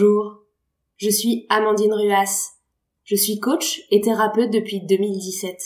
Bonjour, 0.00 0.44
je 0.96 1.10
suis 1.10 1.44
Amandine 1.48 1.92
Ruas. 1.92 2.52
Je 3.02 3.16
suis 3.16 3.40
coach 3.40 3.82
et 3.90 4.00
thérapeute 4.00 4.52
depuis 4.52 4.80
2017. 4.80 5.60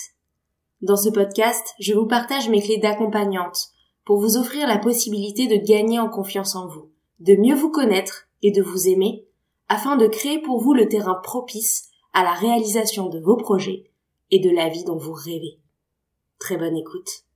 Dans 0.81 0.97
ce 0.97 1.11
podcast, 1.11 1.75
je 1.79 1.93
vous 1.93 2.07
partage 2.07 2.49
mes 2.49 2.63
clés 2.63 2.79
d'accompagnante 2.79 3.69
pour 4.07 4.19
vous 4.21 4.39
offrir 4.39 4.67
la 4.67 4.79
possibilité 4.79 5.49
de 5.49 5.57
gagner 5.57 5.99
en 5.99 6.09
confiance 6.09 6.57
en 6.57 6.67
vous, 6.67 6.91
de 7.21 7.35
mieux 7.35 7.55
vous 7.55 7.71
connaître 7.71 8.29
et 8.41 8.53
de 8.53 8.63
vous 8.63 8.89
aimer, 8.89 9.27
afin 9.69 9.97
de 9.97 10.07
créer 10.07 10.41
pour 10.41 10.63
vous 10.63 10.73
le 10.73 10.89
terrain 10.89 11.21
propice 11.23 11.91
à 12.15 12.23
la 12.23 12.33
réalisation 12.33 13.11
de 13.11 13.19
vos 13.19 13.37
projets 13.37 13.91
et 14.31 14.39
de 14.39 14.49
la 14.49 14.71
vie 14.71 14.85
dont 14.85 14.97
vous 14.97 15.13
rêvez. 15.13 15.59
Très 16.39 16.57
bonne 16.57 16.77
écoute. 16.79 17.27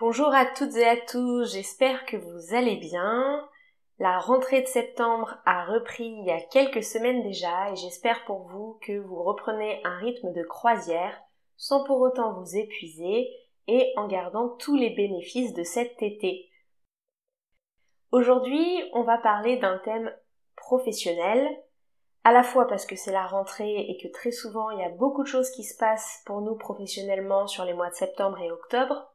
Bonjour 0.00 0.32
à 0.32 0.46
toutes 0.46 0.76
et 0.76 0.88
à 0.88 0.96
tous, 0.96 1.52
j'espère 1.52 2.06
que 2.06 2.16
vous 2.16 2.54
allez 2.54 2.76
bien. 2.76 3.46
La 4.00 4.18
rentrée 4.18 4.62
de 4.62 4.66
septembre 4.66 5.36
a 5.44 5.66
repris 5.66 6.06
il 6.06 6.24
y 6.24 6.30
a 6.30 6.40
quelques 6.40 6.82
semaines 6.82 7.22
déjà 7.22 7.70
et 7.70 7.76
j'espère 7.76 8.24
pour 8.24 8.48
vous 8.48 8.78
que 8.80 8.98
vous 8.98 9.22
reprenez 9.22 9.82
un 9.84 9.98
rythme 9.98 10.32
de 10.32 10.42
croisière 10.42 11.20
sans 11.58 11.84
pour 11.84 12.00
autant 12.00 12.32
vous 12.32 12.56
épuiser 12.56 13.28
et 13.66 13.92
en 13.96 14.08
gardant 14.08 14.56
tous 14.56 14.74
les 14.74 14.88
bénéfices 14.88 15.52
de 15.52 15.64
cet 15.64 16.02
été. 16.02 16.48
Aujourd'hui, 18.10 18.82
on 18.94 19.02
va 19.02 19.18
parler 19.18 19.58
d'un 19.58 19.76
thème 19.84 20.10
professionnel, 20.56 21.46
à 22.24 22.32
la 22.32 22.42
fois 22.42 22.66
parce 22.68 22.86
que 22.86 22.96
c'est 22.96 23.12
la 23.12 23.26
rentrée 23.26 23.80
et 23.80 23.98
que 23.98 24.08
très 24.08 24.32
souvent 24.32 24.70
il 24.70 24.80
y 24.80 24.84
a 24.84 24.88
beaucoup 24.88 25.24
de 25.24 25.28
choses 25.28 25.50
qui 25.50 25.62
se 25.62 25.76
passent 25.76 26.22
pour 26.24 26.40
nous 26.40 26.56
professionnellement 26.56 27.46
sur 27.46 27.66
les 27.66 27.74
mois 27.74 27.90
de 27.90 27.94
septembre 27.94 28.40
et 28.40 28.50
octobre, 28.50 29.12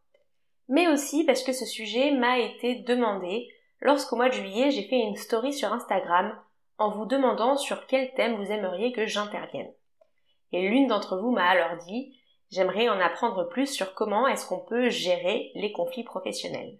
mais 0.67 0.88
aussi 0.88 1.23
parce 1.23 1.41
que 1.41 1.53
ce 1.53 1.65
sujet 1.65 2.11
m'a 2.11 2.38
été 2.38 2.83
demandé 2.83 3.49
lorsqu'au 3.86 4.16
mois 4.16 4.30
de 4.30 4.33
juillet 4.33 4.72
j'ai 4.72 4.88
fait 4.88 5.00
une 5.00 5.16
story 5.16 5.53
sur 5.53 5.72
Instagram 5.72 6.36
en 6.80 6.89
vous 6.89 7.05
demandant 7.05 7.55
sur 7.55 7.86
quel 7.86 8.11
thème 8.16 8.36
vous 8.36 8.52
aimeriez 8.52 8.91
que 8.91 9.05
j'intervienne. 9.05 9.72
Et 10.52 10.67
l'une 10.67 10.88
d'entre 10.88 11.17
vous 11.17 11.30
m'a 11.30 11.47
alors 11.47 11.78
dit 11.86 12.19
j'aimerais 12.50 12.89
en 12.89 13.00
apprendre 13.00 13.47
plus 13.47 13.67
sur 13.67 13.94
comment 13.94 14.28
est-ce 14.28 14.47
qu'on 14.47 14.59
peut 14.59 14.89
gérer 14.89 15.52
les 15.53 15.72
conflits 15.72 16.03
professionnels. 16.03 16.80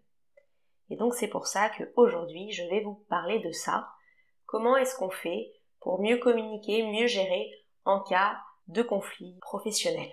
Et 0.90 0.96
donc 0.96 1.14
c'est 1.14 1.28
pour 1.28 1.46
ça 1.46 1.70
qu'aujourd'hui 1.70 2.52
je 2.52 2.64
vais 2.64 2.82
vous 2.82 3.06
parler 3.08 3.38
de 3.40 3.52
ça. 3.52 3.88
Comment 4.48 4.76
est-ce 4.76 4.96
qu'on 4.96 5.12
fait 5.12 5.52
pour 5.82 6.02
mieux 6.02 6.18
communiquer, 6.18 6.82
mieux 6.82 7.08
gérer 7.08 7.52
en 7.86 8.00
cas 8.00 8.40
de 8.68 8.82
conflit 8.82 9.38
professionnel? 9.42 10.12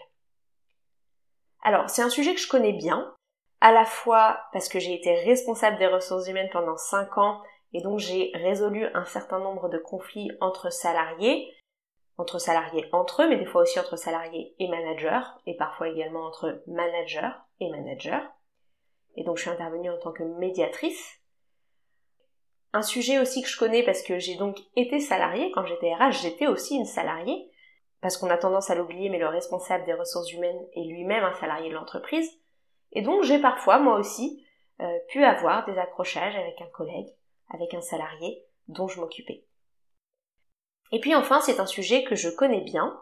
Alors, 1.63 1.89
c'est 1.89 2.03
un 2.03 2.11
sujet 2.11 2.35
que 2.35 2.41
je 2.41 2.49
connais 2.49 2.73
bien, 2.73 3.15
à 3.63 3.71
la 3.71 3.85
fois 3.85 4.41
parce 4.53 4.69
que 4.69 4.81
j'ai 4.81 4.93
été 4.93 5.15
responsable 5.15 5.79
des 5.79 5.87
ressources 5.87 6.27
humaines 6.27 6.51
pendant 6.53 6.77
5 6.77 7.17
ans 7.17 7.41
et 7.73 7.81
donc 7.81 8.01
j'ai 8.01 8.33
résolu 8.35 8.87
un 8.93 9.05
certain 9.05 9.39
nombre 9.39 9.69
de 9.69 9.79
conflits 9.79 10.33
entre 10.41 10.71
salariés, 10.71 11.49
entre 12.19 12.41
salariés 12.41 12.89
entre 12.91 13.23
eux, 13.23 13.29
mais 13.29 13.37
des 13.37 13.47
fois 13.47 13.63
aussi 13.63 13.79
entre 13.79 13.95
salariés 13.95 14.57
et 14.59 14.67
managers, 14.67 15.23
et 15.47 15.57
parfois 15.57 15.89
également 15.89 16.27
entre 16.27 16.61
managers 16.67 17.31
et 17.61 17.71
managers. 17.71 18.25
Et 19.15 19.23
donc 19.23 19.37
je 19.37 19.43
suis 19.43 19.51
intervenue 19.51 19.91
en 19.91 19.99
tant 19.99 20.13
que 20.13 20.25
médiatrice. 20.25 21.21
Un 22.73 22.83
sujet 22.83 23.21
aussi 23.21 23.43
que 23.43 23.49
je 23.49 23.59
connais 23.59 23.85
parce 23.85 24.03
que 24.03 24.19
j'ai 24.19 24.35
donc 24.35 24.59
été 24.75 24.99
salariée, 24.99 25.53
quand 25.53 25.65
j'étais 25.67 25.95
RH, 25.95 26.23
j'étais 26.23 26.49
aussi 26.49 26.75
une 26.75 26.85
salariée, 26.85 27.49
parce 28.01 28.17
qu'on 28.17 28.31
a 28.31 28.39
tendance 28.39 28.71
à 28.71 28.75
l'oublier, 28.75 29.09
mais 29.09 29.19
le 29.19 29.29
responsable 29.29 29.85
des 29.85 29.95
ressources 29.95 30.33
humaines 30.33 30.67
est 30.75 30.85
lui-même 30.85 31.23
un 31.23 31.35
salarié 31.35 31.69
de 31.69 31.75
l'entreprise. 31.75 32.42
Et 32.93 33.03
donc 33.03 33.23
j'ai 33.23 33.41
parfois, 33.41 33.79
moi 33.79 33.99
aussi, 33.99 34.45
euh, 34.81 34.99
pu 35.09 35.25
avoir 35.25 35.65
des 35.67 35.79
accrochages 35.79 36.37
avec 36.37 36.61
un 36.61 36.69
collègue, 36.69 37.09
avec 37.51 37.75
un 37.75 37.83
salarié 37.83 38.45
dont 38.69 38.89
je 38.89 39.01
m'occupais. 39.01 39.45
Et 40.93 41.01
puis 41.01 41.15
enfin, 41.15 41.41
c'est 41.41 41.61
un 41.61 41.67
sujet 41.67 42.05
que 42.05 42.15
je 42.15 42.29
connais 42.29 42.61
bien, 42.61 42.99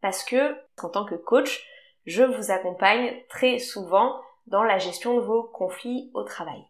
parce 0.00 0.24
que, 0.24 0.56
en 0.82 0.88
tant 0.88 1.04
que 1.04 1.14
coach, 1.14 1.66
je 2.06 2.22
vous 2.22 2.50
accompagne 2.50 3.22
très 3.28 3.58
souvent 3.58 4.20
dans 4.46 4.62
la 4.62 4.78
gestion 4.78 5.14
de 5.14 5.20
vos 5.20 5.42
conflits 5.42 6.10
au 6.14 6.22
travail. 6.22 6.64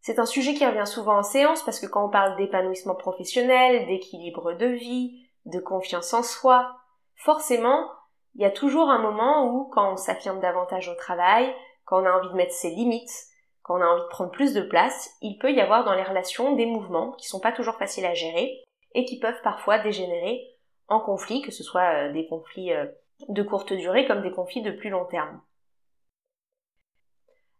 C'est 0.00 0.18
un 0.18 0.26
sujet 0.26 0.54
qui 0.54 0.66
revient 0.66 0.86
souvent 0.86 1.18
en 1.18 1.22
séance 1.22 1.62
parce 1.62 1.78
que 1.78 1.86
quand 1.86 2.06
on 2.06 2.10
parle 2.10 2.36
d'épanouissement 2.36 2.96
professionnel, 2.96 3.86
d'équilibre 3.86 4.54
de 4.54 4.66
vie, 4.66 5.28
de 5.44 5.60
confiance 5.60 6.12
en 6.12 6.22
soi, 6.22 6.76
forcément, 7.14 7.88
il 8.34 8.42
y 8.42 8.46
a 8.46 8.50
toujours 8.50 8.90
un 8.90 8.98
moment 8.98 9.46
où, 9.46 9.64
quand 9.66 9.92
on 9.92 9.96
s'affirme 9.96 10.40
davantage 10.40 10.88
au 10.88 10.94
travail, 10.94 11.54
quand 11.84 12.02
on 12.02 12.06
a 12.06 12.12
envie 12.12 12.28
de 12.28 12.34
mettre 12.34 12.54
ses 12.54 12.70
limites, 12.70 13.26
quand 13.62 13.78
on 13.78 13.82
a 13.82 13.86
envie 13.86 14.02
de 14.02 14.08
prendre 14.08 14.30
plus 14.30 14.54
de 14.54 14.62
place, 14.62 15.10
il 15.20 15.38
peut 15.38 15.52
y 15.52 15.60
avoir 15.60 15.84
dans 15.84 15.94
les 15.94 16.02
relations 16.02 16.56
des 16.56 16.66
mouvements 16.66 17.12
qui 17.12 17.28
sont 17.28 17.40
pas 17.40 17.52
toujours 17.52 17.76
faciles 17.76 18.06
à 18.06 18.14
gérer 18.14 18.62
et 18.94 19.04
qui 19.04 19.18
peuvent 19.18 19.40
parfois 19.42 19.78
dégénérer 19.78 20.42
en 20.88 21.00
conflits, 21.00 21.42
que 21.42 21.52
ce 21.52 21.62
soit 21.62 21.94
euh, 21.94 22.12
des 22.12 22.26
conflits 22.26 22.72
euh, 22.72 22.86
de 23.28 23.42
courte 23.42 23.72
durée 23.72 24.06
comme 24.06 24.22
des 24.22 24.32
conflits 24.32 24.62
de 24.62 24.72
plus 24.72 24.90
long 24.90 25.04
terme. 25.04 25.40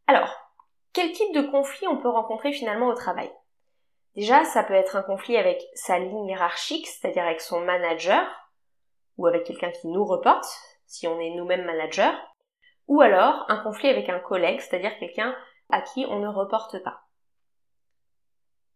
Alors, 0.07 0.35
quel 0.93 1.13
type 1.13 1.35
de 1.35 1.43
conflit 1.43 1.87
on 1.87 1.99
peut 1.99 2.09
rencontrer 2.09 2.53
finalement 2.53 2.89
au 2.89 2.95
travail? 2.95 3.31
Déjà, 4.15 4.45
ça 4.45 4.63
peut 4.63 4.75
être 4.75 4.97
un 4.97 5.03
conflit 5.03 5.37
avec 5.37 5.63
sa 5.75 5.99
ligne 5.99 6.27
hiérarchique, 6.27 6.87
c'est-à-dire 6.87 7.25
avec 7.25 7.41
son 7.41 7.61
manager, 7.61 8.27
ou 9.19 9.27
avec 9.27 9.45
quelqu'un 9.45 9.71
qui 9.71 9.89
nous 9.89 10.05
reporte, 10.05 10.47
si 10.87 11.07
on 11.07 11.19
est 11.21 11.31
nous-mêmes 11.31 11.65
manager, 11.65 12.15
ou 12.89 13.01
alors 13.01 13.45
un 13.49 13.59
conflit 13.59 13.89
avec 13.89 14.09
un 14.09 14.19
collègue, 14.19 14.61
c'est-à-dire 14.61 14.99
quelqu'un 14.99 15.35
à 15.71 15.81
qui 15.81 16.05
on 16.09 16.19
ne 16.19 16.29
reporte 16.29 16.83
pas. 16.83 17.03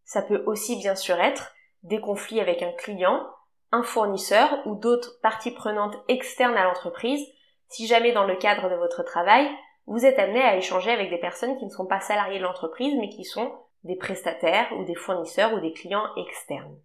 Ça 0.05 0.23
peut 0.23 0.43
aussi 0.47 0.77
bien 0.77 0.95
sûr 0.95 1.21
être 1.21 1.53
des 1.83 2.01
conflits 2.01 2.41
avec 2.41 2.63
un 2.63 2.73
client, 2.73 3.27
un 3.73 3.83
fournisseur 3.83 4.63
ou 4.67 4.77
d'autres 4.77 5.21
parties 5.21 5.51
prenantes 5.51 5.97
externes 6.09 6.57
à 6.57 6.65
l'entreprise, 6.65 7.25
si 7.69 7.87
jamais 7.87 8.13
dans 8.13 8.25
le 8.25 8.37
cadre 8.37 8.71
de 8.71 8.77
votre 8.77 9.03
travail, 9.03 9.49
vous 9.87 10.05
êtes 10.05 10.19
amené 10.19 10.41
à 10.43 10.57
échanger 10.57 10.91
avec 10.91 11.11
des 11.11 11.19
personnes 11.19 11.57
qui 11.59 11.65
ne 11.65 11.71
sont 11.71 11.87
pas 11.87 12.01
salariés 12.01 12.39
de 12.39 12.45
l'entreprise 12.45 12.95
mais 12.99 13.09
qui 13.09 13.25
sont 13.25 13.53
des 13.85 13.97
prestataires 13.97 14.73
ou 14.79 14.85
des 14.85 14.95
fournisseurs 14.95 15.53
ou 15.55 15.61
des 15.61 15.73
clients 15.73 16.09
externes. 16.17 16.77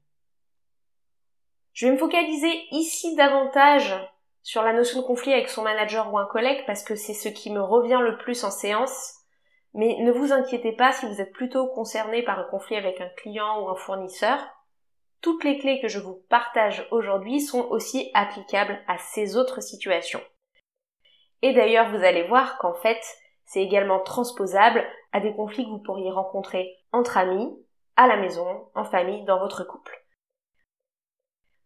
Je 1.73 1.85
vais 1.85 1.93
me 1.93 1.97
focaliser 1.97 2.51
ici 2.71 3.15
davantage 3.15 3.95
sur 4.43 4.61
la 4.61 4.73
notion 4.73 5.01
de 5.01 5.05
conflit 5.05 5.33
avec 5.33 5.49
son 5.49 5.63
manager 5.63 6.11
ou 6.11 6.17
un 6.17 6.25
collègue 6.25 6.63
parce 6.65 6.83
que 6.83 6.95
c'est 6.95 7.13
ce 7.13 7.29
qui 7.29 7.49
me 7.49 7.61
revient 7.61 7.99
le 8.01 8.17
plus 8.17 8.43
en 8.43 8.51
séance. 8.51 9.15
Mais 9.73 9.95
ne 10.01 10.11
vous 10.11 10.33
inquiétez 10.33 10.73
pas 10.73 10.91
si 10.91 11.05
vous 11.05 11.21
êtes 11.21 11.31
plutôt 11.31 11.67
concerné 11.67 12.23
par 12.23 12.39
un 12.39 12.43
conflit 12.43 12.75
avec 12.75 12.99
un 12.99 13.09
client 13.17 13.61
ou 13.61 13.69
un 13.69 13.75
fournisseur. 13.75 14.39
Toutes 15.21 15.43
les 15.43 15.59
clés 15.59 15.79
que 15.79 15.87
je 15.87 15.99
vous 15.99 16.25
partage 16.29 16.85
aujourd'hui 16.91 17.39
sont 17.39 17.65
aussi 17.69 18.11
applicables 18.13 18.79
à 18.87 18.97
ces 18.97 19.37
autres 19.37 19.61
situations. 19.61 20.21
Et 21.41 21.53
d'ailleurs, 21.53 21.89
vous 21.89 22.03
allez 22.03 22.23
voir 22.23 22.57
qu'en 22.57 22.73
fait, 22.73 23.01
c'est 23.45 23.61
également 23.61 23.99
transposable 23.99 24.83
à 25.13 25.19
des 25.19 25.33
conflits 25.33 25.65
que 25.65 25.69
vous 25.69 25.79
pourriez 25.79 26.11
rencontrer 26.11 26.75
entre 26.91 27.17
amis, 27.17 27.49
à 27.95 28.07
la 28.07 28.17
maison, 28.17 28.67
en 28.75 28.83
famille, 28.83 29.23
dans 29.25 29.39
votre 29.39 29.63
couple. 29.63 30.00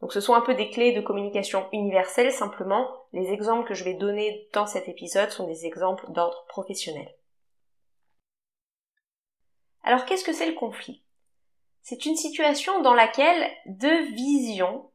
Donc 0.05 0.13
ce 0.13 0.21
sont 0.21 0.35
un 0.35 0.41
peu 0.41 0.53
des 0.53 0.69
clés 0.69 0.91
de 0.91 1.01
communication 1.01 1.67
universelle, 1.71 2.31
simplement 2.31 2.87
les 3.11 3.31
exemples 3.31 3.67
que 3.67 3.73
je 3.73 3.83
vais 3.83 3.95
donner 3.95 4.47
dans 4.53 4.67
cet 4.67 4.87
épisode 4.87 5.31
sont 5.31 5.47
des 5.47 5.65
exemples 5.65 6.05
d'ordre 6.11 6.45
professionnel. 6.47 7.11
Alors 9.81 10.05
qu'est-ce 10.05 10.23
que 10.23 10.31
c'est 10.31 10.45
le 10.45 10.53
conflit? 10.53 11.03
C'est 11.81 12.05
une 12.05 12.15
situation 12.15 12.83
dans 12.83 12.93
laquelle 12.93 13.51
deux 13.65 14.03
visions, 14.11 14.91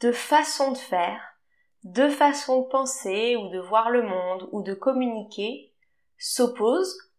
deux 0.00 0.12
façons 0.12 0.70
de 0.70 0.78
faire, 0.78 1.20
deux 1.82 2.08
façons 2.08 2.62
de 2.62 2.68
penser 2.68 3.34
ou 3.34 3.48
de 3.48 3.58
voir 3.58 3.90
le 3.90 4.02
monde 4.02 4.48
ou 4.52 4.62
de 4.62 4.72
communiquer 4.72 5.74
s'opposent, 6.16 7.10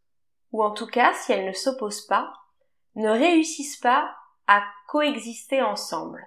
ou 0.53 0.63
en 0.63 0.71
tout 0.71 0.87
cas 0.87 1.13
si 1.15 1.33
elles 1.33 1.45
ne 1.45 1.51
s'opposent 1.51 2.07
pas, 2.07 2.31
ne 2.95 3.09
réussissent 3.09 3.81
pas 3.81 4.15
à 4.47 4.63
coexister 4.87 5.61
ensemble. 5.61 6.25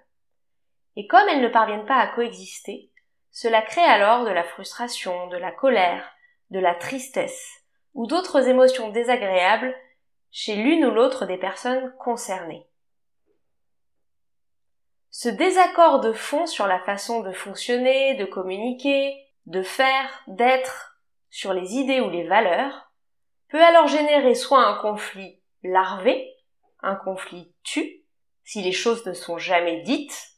Et 0.97 1.07
comme 1.07 1.29
elles 1.29 1.43
ne 1.43 1.49
parviennent 1.49 1.87
pas 1.87 1.99
à 1.99 2.09
coexister, 2.09 2.91
cela 3.31 3.63
crée 3.63 3.83
alors 3.83 4.25
de 4.25 4.31
la 4.31 4.45
frustration, 4.45 5.27
de 5.29 5.37
la 5.37 5.53
colère, 5.53 6.11
de 6.51 6.59
la 6.59 6.75
tristesse 6.75 7.63
ou 7.95 8.07
d'autres 8.07 8.49
émotions 8.49 8.91
désagréables 8.91 9.75
chez 10.31 10.57
l'une 10.57 10.85
ou 10.85 10.91
l'autre 10.91 11.27
des 11.27 11.39
personnes 11.39 11.95
concernées. 11.99 12.67
Ce 15.11 15.29
désaccord 15.29 16.01
de 16.01 16.13
fond 16.13 16.47
sur 16.47 16.67
la 16.67 16.81
façon 16.81 17.21
de 17.21 17.33
fonctionner, 17.33 18.15
de 18.15 18.25
communiquer, 18.25 19.15
de 19.47 19.63
faire, 19.63 20.23
d'être, 20.27 20.99
sur 21.29 21.53
les 21.53 21.75
idées 21.75 22.01
ou 22.01 22.09
les 22.09 22.27
valeurs, 22.27 22.93
peut 23.49 23.63
alors 23.63 23.89
générer 23.89 24.35
soit 24.35 24.65
un 24.65 24.79
conflit 24.79 25.41
larvé, 25.63 26.35
un 26.81 26.97
conflit 26.97 27.53
tu, 27.63 28.03
si 28.45 28.63
les 28.63 28.73
choses 28.73 29.05
ne 29.07 29.13
sont 29.13 29.39
jamais 29.39 29.83
dites, 29.83 30.32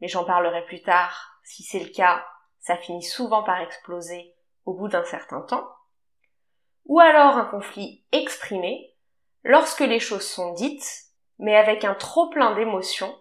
mais 0.00 0.08
j'en 0.08 0.24
parlerai 0.24 0.64
plus 0.64 0.82
tard. 0.82 1.40
Si 1.44 1.62
c'est 1.62 1.80
le 1.80 1.90
cas, 1.90 2.24
ça 2.60 2.76
finit 2.76 3.02
souvent 3.02 3.42
par 3.42 3.60
exploser 3.60 4.34
au 4.64 4.74
bout 4.74 4.88
d'un 4.88 5.04
certain 5.04 5.40
temps. 5.40 5.68
Ou 6.86 7.00
alors 7.00 7.36
un 7.36 7.44
conflit 7.44 8.04
exprimé, 8.12 8.94
lorsque 9.44 9.80
les 9.80 10.00
choses 10.00 10.26
sont 10.26 10.52
dites, 10.54 11.04
mais 11.38 11.56
avec 11.56 11.84
un 11.84 11.94
trop 11.94 12.28
plein 12.28 12.54
d'émotions, 12.54 13.14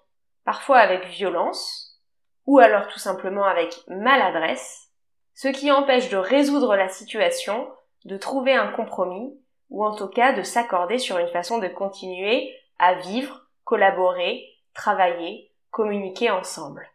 parfois 0.45 0.77
avec 0.79 1.05
violence, 1.05 2.01
ou 2.45 2.59
alors 2.59 2.87
tout 2.87 2.99
simplement 2.99 3.43
avec 3.43 3.77
maladresse, 3.87 4.89
ce 5.33 5.49
qui 5.49 5.71
empêche 5.71 6.09
de 6.09 6.17
résoudre 6.17 6.75
la 6.75 6.89
situation, 6.89 7.69
de 8.05 8.17
trouver 8.17 8.53
un 8.53 8.71
compromis, 8.71 9.39
ou 9.69 9.85
en 9.85 9.95
tout 9.95 10.07
cas 10.07 10.33
de 10.33 10.43
s'accorder 10.43 10.97
sur 10.97 11.17
une 11.17 11.27
façon 11.27 11.57
de 11.59 11.67
continuer 11.67 12.55
à 12.79 12.95
vivre, 12.95 13.47
collaborer, 13.65 14.45
travailler, 14.73 15.46
communiquer 15.77 16.31
ensemble. 16.31 16.89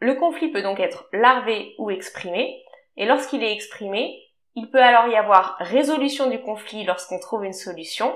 Le 0.00 0.16
conflit 0.16 0.52
peut 0.52 0.60
donc 0.60 0.80
être 0.80 1.08
larvé 1.14 1.74
ou 1.78 1.88
exprimé, 1.90 2.62
et 2.98 3.06
lorsqu'il 3.06 3.42
est 3.42 3.54
exprimé, 3.54 4.22
il 4.54 4.70
peut 4.70 4.82
alors 4.82 5.06
y 5.06 5.16
avoir 5.16 5.56
résolution 5.60 6.28
du 6.28 6.42
conflit 6.42 6.84
lorsqu'on 6.84 7.18
trouve 7.18 7.46
une 7.46 7.54
solution, 7.54 8.14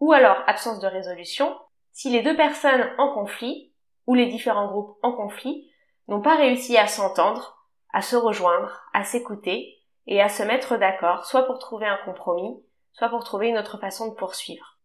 ou 0.00 0.12
alors 0.12 0.36
absence 0.46 0.80
de 0.80 0.86
résolution 0.86 1.58
si 1.92 2.10
les 2.10 2.20
deux 2.20 2.36
personnes 2.36 2.92
en 2.98 3.14
conflit, 3.14 3.72
ou 4.06 4.14
les 4.14 4.26
différents 4.26 4.66
groupes 4.66 4.98
en 5.02 5.12
conflit, 5.12 5.72
n'ont 6.08 6.20
pas 6.20 6.36
réussi 6.36 6.76
à 6.76 6.88
s'entendre, 6.88 7.66
à 7.94 8.02
se 8.02 8.16
rejoindre, 8.16 8.82
à 8.92 9.02
s'écouter 9.02 9.78
et 10.06 10.20
à 10.20 10.28
se 10.28 10.42
mettre 10.42 10.76
d'accord, 10.76 11.24
soit 11.24 11.46
pour 11.46 11.58
trouver 11.58 11.86
un 11.86 11.98
compromis, 12.04 12.62
soit 12.92 13.08
pour 13.08 13.24
trouver 13.24 13.48
une 13.48 13.58
autre 13.58 13.78
façon 13.78 14.10
de 14.10 14.14
poursuivre. 14.14 14.77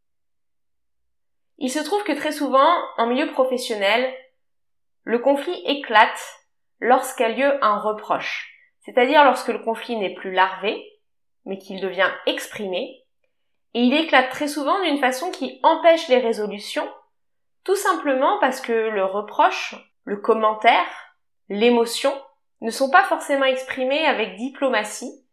Il 1.58 1.70
se 1.70 1.80
trouve 1.80 2.04
que 2.04 2.12
très 2.12 2.32
souvent, 2.32 2.74
en 2.98 3.08
milieu 3.08 3.32
professionnel, 3.32 4.14
le 5.04 5.20
conflit 5.20 5.62
éclate 5.66 6.40
lorsqu'a 6.80 7.30
lieu 7.30 7.64
un 7.64 7.78
reproche, 7.80 8.52
c'est-à-dire 8.80 9.24
lorsque 9.24 9.50
le 9.50 9.60
conflit 9.60 9.96
n'est 9.96 10.14
plus 10.14 10.32
larvé, 10.32 10.84
mais 11.46 11.58
qu'il 11.58 11.82
devient 11.82 12.12
exprimé, 12.26 13.04
et 13.74 13.82
il 13.82 13.94
éclate 13.94 14.30
très 14.30 14.48
souvent 14.48 14.82
d'une 14.82 15.00
façon 15.00 15.32
qui 15.32 15.60
empêche 15.64 16.08
les 16.08 16.20
résolutions, 16.20 16.88
tout 17.64 17.76
simplement 17.76 18.40
parce 18.40 18.62
que 18.62 18.72
le 18.72 19.06
reproche, 19.06 19.76
le 20.04 20.18
commentaire, 20.18 20.86
l'émotion 21.50 22.14
ne 22.62 22.72
sont 22.72 22.90
pas 22.90 23.04
forcément 23.04 23.46
exprimés 23.46 24.06
avec 24.06 24.36
diplomatie, 24.36 25.24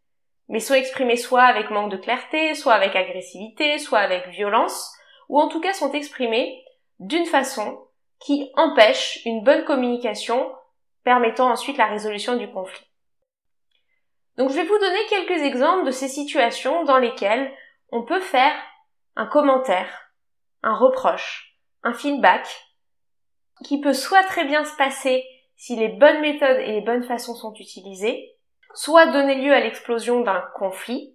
mais 0.49 0.61
sont 0.61 0.75
exprimés 0.75 1.17
soit 1.17 1.43
avec 1.43 1.71
manque 1.71 1.93
de 1.93 1.97
clarté, 1.97 2.55
soit 2.55 2.75
avec 2.75 2.97
agressivité, 2.97 3.79
soit 3.79 4.01
avec 4.01 4.29
violence, 4.29 4.93
ou 5.31 5.41
en 5.41 5.47
tout 5.47 5.61
cas 5.61 5.73
sont 5.73 5.93
exprimés 5.93 6.65
d'une 6.99 7.25
façon 7.25 7.87
qui 8.19 8.51
empêche 8.57 9.25
une 9.25 9.45
bonne 9.45 9.65
communication 9.65 10.53
permettant 11.05 11.51
ensuite 11.51 11.79
la 11.79 11.87
résolution 11.87 12.37
du 12.37 12.51
conflit. 12.51 12.85
Donc 14.37 14.51
je 14.51 14.57
vais 14.57 14.65
vous 14.65 14.79
donner 14.79 14.99
quelques 15.09 15.43
exemples 15.43 15.87
de 15.87 15.93
ces 15.93 16.09
situations 16.09 16.83
dans 16.83 16.99
lesquelles 16.99 17.51
on 17.93 18.03
peut 18.05 18.21
faire 18.21 18.55
un 19.15 19.27
commentaire, 19.27 20.13
un 20.65 20.75
reproche, 20.75 21.57
un 21.85 21.95
feedback, 21.95 22.49
qui 23.65 23.81
peut 23.81 23.93
soit 23.93 24.25
très 24.25 24.45
bien 24.45 24.65
se 24.65 24.77
passer 24.77 25.25
si 25.55 25.77
les 25.77 25.89
bonnes 25.89 26.23
méthodes 26.23 26.59
et 26.59 26.73
les 26.73 26.81
bonnes 26.81 27.05
façons 27.05 27.37
sont 27.37 27.55
utilisées, 27.55 28.35
soit 28.75 29.07
donner 29.07 29.37
lieu 29.37 29.53
à 29.53 29.61
l'explosion 29.61 30.23
d'un 30.23 30.43
conflit, 30.57 31.15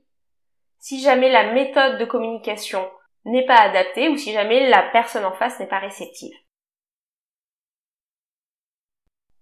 si 0.80 1.02
jamais 1.02 1.32
la 1.32 1.52
méthode 1.52 2.00
de 2.00 2.06
communication 2.06 2.88
n'est 3.26 3.46
pas 3.46 3.60
adaptée 3.60 4.10
ou 4.10 4.18
si 4.18 4.32
jamais 4.32 4.70
la 4.70 4.84
personne 4.92 5.26
en 5.26 5.34
face 5.34 5.60
n'est 5.60 5.68
pas 5.68 5.80
réceptive. 5.80 6.36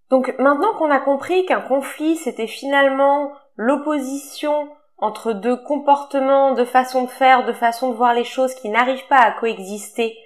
Donc 0.10 0.34
maintenant 0.40 0.74
qu'on 0.76 0.92
a 0.92 1.00
compris 1.00 1.46
qu'un 1.46 1.62
conflit 1.62 2.16
c'était 2.18 2.48
finalement 2.48 3.32
l'opposition 3.56 4.70
entre 4.98 5.34
deux 5.34 5.58
comportements, 5.58 6.54
de 6.54 6.66
façon 6.66 7.04
de 7.04 7.10
faire, 7.10 7.46
de 7.46 7.54
façon 7.54 7.90
de 7.90 7.96
voir 7.96 8.14
les 8.14 8.24
choses 8.24 8.56
qui 8.56 8.70
n'arrivent 8.70 9.08
pas 9.08 9.20
à 9.20 9.32
coexister 9.32 10.18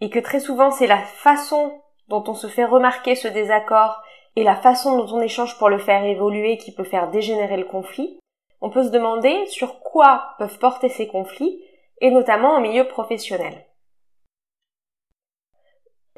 et 0.00 0.10
que 0.10 0.18
très 0.18 0.40
souvent 0.40 0.70
c'est 0.70 0.86
la 0.86 0.98
façon 0.98 1.80
dont 2.08 2.24
on 2.26 2.34
se 2.34 2.46
fait 2.46 2.64
remarquer 2.64 3.14
ce 3.14 3.28
désaccord 3.28 4.02
et 4.36 4.44
la 4.44 4.56
façon 4.56 4.98
dont 4.98 5.16
on 5.16 5.20
échange 5.20 5.58
pour 5.58 5.68
le 5.68 5.78
faire 5.78 6.04
évoluer 6.04 6.56
qui 6.56 6.72
peut 6.72 6.84
faire 6.84 7.10
dégénérer 7.10 7.56
le 7.56 7.64
conflit, 7.64 8.18
on 8.60 8.70
peut 8.70 8.84
se 8.84 8.90
demander 8.90 9.46
sur 9.46 9.80
quoi 9.80 10.34
peuvent 10.38 10.58
porter 10.58 10.88
ces 10.88 11.08
conflits, 11.08 11.60
et 12.00 12.10
notamment 12.10 12.54
en 12.54 12.60
milieu 12.60 12.86
professionnel. 12.86 13.66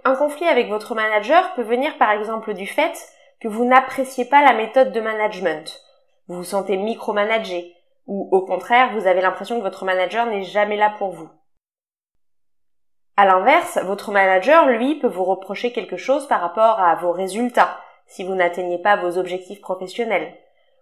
Un 0.05 0.17
conflit 0.17 0.47
avec 0.47 0.69
votre 0.69 0.95
manager 0.95 1.55
peut 1.55 1.63
venir 1.63 1.97
par 1.99 2.11
exemple 2.11 2.55
du 2.55 2.67
fait 2.67 3.09
que 3.41 3.49
vous 3.49 3.65
n'appréciez 3.65 4.25
pas 4.25 4.43
la 4.43 4.53
méthode 4.53 4.93
de 4.93 5.01
management, 5.01 5.81
vous 6.29 6.37
vous 6.37 6.45
sentez 6.45 6.77
micromanagé, 6.77 7.77
ou 8.07 8.29
au 8.33 8.45
contraire 8.45 8.93
vous 8.93 9.07
avez 9.07 9.21
l'impression 9.21 9.59
que 9.59 9.65
votre 9.65 9.85
manager 9.85 10.27
n'est 10.27 10.45
jamais 10.45 10.77
là 10.77 10.95
pour 10.99 11.11
vous. 11.11 11.31
À 13.17 13.27
l'inverse, 13.27 13.79
votre 13.85 14.11
manager, 14.11 14.67
lui, 14.67 14.99
peut 14.99 15.07
vous 15.07 15.25
reprocher 15.25 15.71
quelque 15.71 15.99
chose 15.99 16.27
par 16.29 16.41
rapport 16.41 16.81
à 16.81 16.95
vos 16.97 17.13
résultats, 17.13 17.79
si 18.07 18.25
vous 18.25 18.35
n'atteignez 18.35 18.79
pas 18.79 18.97
vos 18.97 19.19
objectifs 19.19 19.61
professionnels, 19.61 20.35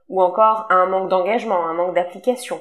ou 0.09 0.23
encore 0.23 0.67
un 0.71 0.87
manque 0.87 1.09
d'engagement, 1.09 1.67
un 1.67 1.75
manque 1.75 1.95
d'application, 1.95 2.61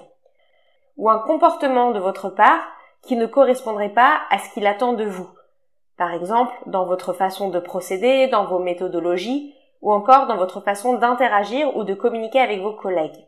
ou 1.00 1.10
un 1.10 1.19
comportement 1.19 1.92
de 1.92 2.00
votre 2.00 2.30
part 2.30 2.68
qui 3.01 3.16
ne 3.16 3.25
correspondrait 3.25 3.94
pas 3.94 4.19
à 4.30 4.38
ce 4.38 4.54
qu'il 4.54 4.68
attend 4.68 4.92
de 4.92 5.06
vous, 5.06 5.30
par 5.98 6.13
exemple 6.13 6.54
dans 6.66 6.86
votre 6.86 7.13
façon 7.13 7.50
de 7.50 7.60
procéder, 7.60 8.28
dans 8.28 8.46
vos 8.46 8.60
méthodologies, 8.60 9.56
ou 9.81 9.94
encore 9.94 10.28
dans 10.28 10.36
votre 10.36 10.60
façon 10.60 10.96
d'interagir 10.96 11.75
ou 11.78 11.86
de 11.86 11.94
communiquer 11.94 12.42
avec 12.42 12.60
vos 12.60 12.74
collègues. 12.74 13.25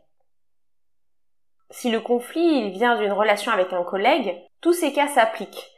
Si 1.70 1.90
le 1.90 2.00
conflit 2.00 2.68
vient 2.68 2.98
d'une 2.98 3.12
relation 3.12 3.50
avec 3.50 3.72
un 3.72 3.84
collègue, 3.84 4.36
tous 4.60 4.74
ces 4.74 4.92
cas 4.92 5.08
s'appliquent, 5.08 5.70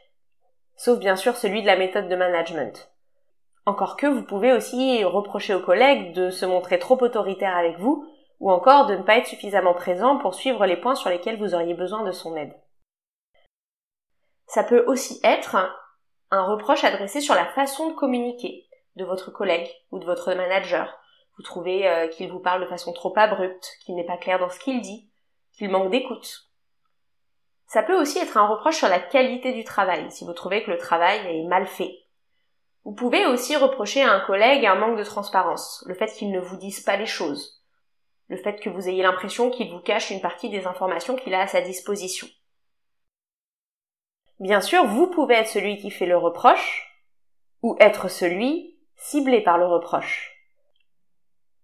sauf 0.75 0.99
bien 0.99 1.15
sûr 1.15 1.37
celui 1.37 1.61
de 1.61 1.67
la 1.67 1.77
méthode 1.77 2.09
de 2.09 2.15
management. 2.17 2.91
Encore 3.65 3.95
que 3.95 4.05
vous 4.05 4.23
pouvez 4.23 4.51
aussi 4.51 5.01
reprocher 5.05 5.55
aux 5.55 5.61
collègues 5.61 6.13
de 6.13 6.29
se 6.29 6.45
montrer 6.45 6.77
trop 6.77 7.01
autoritaire 7.01 7.55
avec 7.55 7.79
vous, 7.79 8.05
ou 8.45 8.51
encore 8.51 8.85
de 8.85 8.95
ne 8.95 9.01
pas 9.01 9.17
être 9.17 9.25
suffisamment 9.25 9.73
présent 9.73 10.19
pour 10.19 10.35
suivre 10.35 10.67
les 10.67 10.77
points 10.77 10.93
sur 10.93 11.09
lesquels 11.09 11.39
vous 11.39 11.55
auriez 11.55 11.73
besoin 11.73 12.03
de 12.03 12.11
son 12.11 12.35
aide. 12.35 12.53
Ça 14.45 14.63
peut 14.63 14.85
aussi 14.85 15.19
être 15.23 15.55
un 16.29 16.43
reproche 16.43 16.83
adressé 16.83 17.21
sur 17.21 17.33
la 17.33 17.47
façon 17.47 17.89
de 17.89 17.95
communiquer 17.95 18.67
de 18.97 19.03
votre 19.03 19.31
collègue 19.31 19.67
ou 19.89 19.97
de 19.97 20.05
votre 20.05 20.31
manager. 20.35 20.95
Vous 21.37 21.43
trouvez 21.43 21.87
euh, 21.87 22.07
qu'il 22.07 22.31
vous 22.31 22.39
parle 22.39 22.61
de 22.61 22.67
façon 22.67 22.93
trop 22.93 23.11
abrupte, 23.17 23.67
qu'il 23.83 23.95
n'est 23.95 24.05
pas 24.05 24.17
clair 24.17 24.37
dans 24.37 24.51
ce 24.51 24.59
qu'il 24.59 24.79
dit, 24.79 25.09
qu'il 25.57 25.71
manque 25.71 25.89
d'écoute. 25.89 26.51
Ça 27.65 27.81
peut 27.81 27.99
aussi 27.99 28.19
être 28.19 28.37
un 28.37 28.45
reproche 28.45 28.77
sur 28.77 28.89
la 28.89 28.99
qualité 28.99 29.53
du 29.53 29.63
travail, 29.63 30.11
si 30.11 30.23
vous 30.23 30.33
trouvez 30.33 30.63
que 30.63 30.69
le 30.69 30.77
travail 30.77 31.19
est 31.35 31.47
mal 31.47 31.65
fait, 31.65 31.97
vous 32.83 32.93
pouvez 32.93 33.25
aussi 33.25 33.55
reprocher 33.55 34.03
à 34.03 34.11
un 34.11 34.19
collègue 34.19 34.67
un 34.67 34.75
manque 34.75 34.99
de 34.99 35.03
transparence, 35.03 35.83
le 35.87 35.95
fait 35.95 36.13
qu'il 36.13 36.29
ne 36.29 36.39
vous 36.39 36.57
dise 36.57 36.81
pas 36.81 36.95
les 36.95 37.07
choses, 37.07 37.64
le 38.27 38.37
fait 38.37 38.59
que 38.59 38.69
vous 38.69 38.89
ayez 38.89 39.03
l'impression 39.03 39.49
qu'il 39.49 39.71
vous 39.71 39.79
cache 39.79 40.09
une 40.09 40.21
partie 40.21 40.49
des 40.49 40.67
informations 40.67 41.15
qu'il 41.15 41.33
a 41.33 41.41
à 41.41 41.47
sa 41.47 41.61
disposition. 41.61 42.27
Bien 44.39 44.61
sûr, 44.61 44.85
vous 44.85 45.07
pouvez 45.07 45.35
être 45.35 45.47
celui 45.47 45.77
qui 45.77 45.91
fait 45.91 46.05
le 46.05 46.17
reproche, 46.17 46.91
ou 47.61 47.75
être 47.79 48.09
celui 48.09 48.77
ciblé 48.95 49.41
par 49.41 49.57
le 49.57 49.65
reproche. 49.65 50.35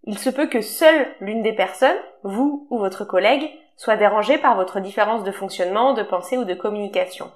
Il 0.04 0.18
se 0.18 0.30
peut 0.30 0.48
que 0.48 0.62
seule 0.62 1.14
l'une 1.20 1.44
des 1.44 1.54
personnes, 1.54 2.00
vous 2.24 2.68
ou 2.72 2.80
votre 2.80 3.06
collègue, 3.06 3.52
soit 3.78 3.98
dérangée 3.98 4.38
par 4.38 4.56
votre 4.56 4.80
différence 4.80 5.24
de 5.24 5.32
fonctionnement, 5.32 5.94
de 5.94 6.04
pensée 6.04 6.38
ou 6.38 6.44
de 6.44 6.54
communication, 6.54 7.32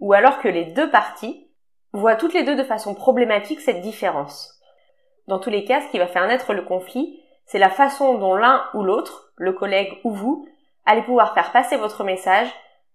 ou 0.00 0.12
alors 0.12 0.38
que 0.38 0.48
les 0.48 0.64
deux 0.64 0.90
parties 0.90 1.48
voient 1.92 2.16
toutes 2.16 2.34
les 2.34 2.44
deux 2.44 2.56
de 2.56 2.64
façon 2.64 2.94
problématique 2.94 3.60
cette 3.60 3.80
différence. 3.80 4.58
Dans 5.26 5.38
tous 5.38 5.50
les 5.50 5.64
cas, 5.64 5.82
ce 5.82 5.90
qui 5.90 5.98
va 5.98 6.06
faire 6.06 6.26
naître 6.26 6.54
le 6.54 6.62
conflit, 6.62 7.17
c'est 7.48 7.58
la 7.58 7.70
façon 7.70 8.18
dont 8.18 8.34
l'un 8.34 8.68
ou 8.74 8.82
l'autre, 8.82 9.32
le 9.36 9.52
collègue 9.52 9.98
ou 10.04 10.12
vous, 10.12 10.46
allez 10.84 11.02
pouvoir 11.02 11.34
faire 11.34 11.50
passer 11.50 11.76
votre 11.76 12.04
message, 12.04 12.48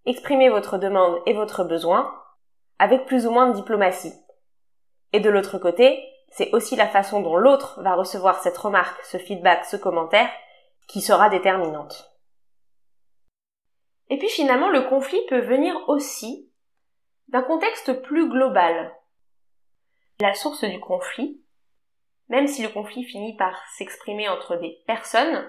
exprimer 0.06 0.50
votre 0.50 0.78
demande 0.78 1.20
et 1.26 1.34
votre 1.34 1.64
besoin, 1.64 2.14
avec 2.78 3.06
plus 3.06 3.26
ou 3.26 3.32
moins 3.32 3.48
de 3.48 3.56
diplomatie. 3.56 4.14
Et 5.12 5.20
de 5.20 5.30
l'autre 5.30 5.58
côté, 5.58 6.08
c'est 6.30 6.52
aussi 6.54 6.76
la 6.76 6.88
façon 6.88 7.22
dont 7.22 7.36
l'autre 7.36 7.82
va 7.82 7.96
recevoir 7.96 8.42
cette 8.42 8.58
remarque, 8.58 9.04
ce 9.04 9.18
feedback, 9.18 9.66
ce 9.66 9.76
commentaire, 9.76 10.30
qui 10.88 11.02
sera 11.02 11.30
déterminante. 11.30 12.12
Et 14.10 14.18
puis 14.18 14.30
finalement, 14.30 14.70
le 14.70 14.82
conflit 14.82 15.22
peut 15.30 15.42
venir 15.42 15.76
aussi 15.88 16.52
d'un 17.30 17.42
contexte 17.42 18.04
plus 18.04 18.30
global. 18.30 18.94
La 20.20 20.36
source 20.36 20.64
du 20.64 20.80
conflit, 20.80 21.43
même 22.34 22.48
si 22.48 22.64
le 22.64 22.70
conflit 22.70 23.04
finit 23.04 23.36
par 23.36 23.56
s'exprimer 23.78 24.28
entre 24.28 24.56
des 24.56 24.82
personnes, 24.88 25.48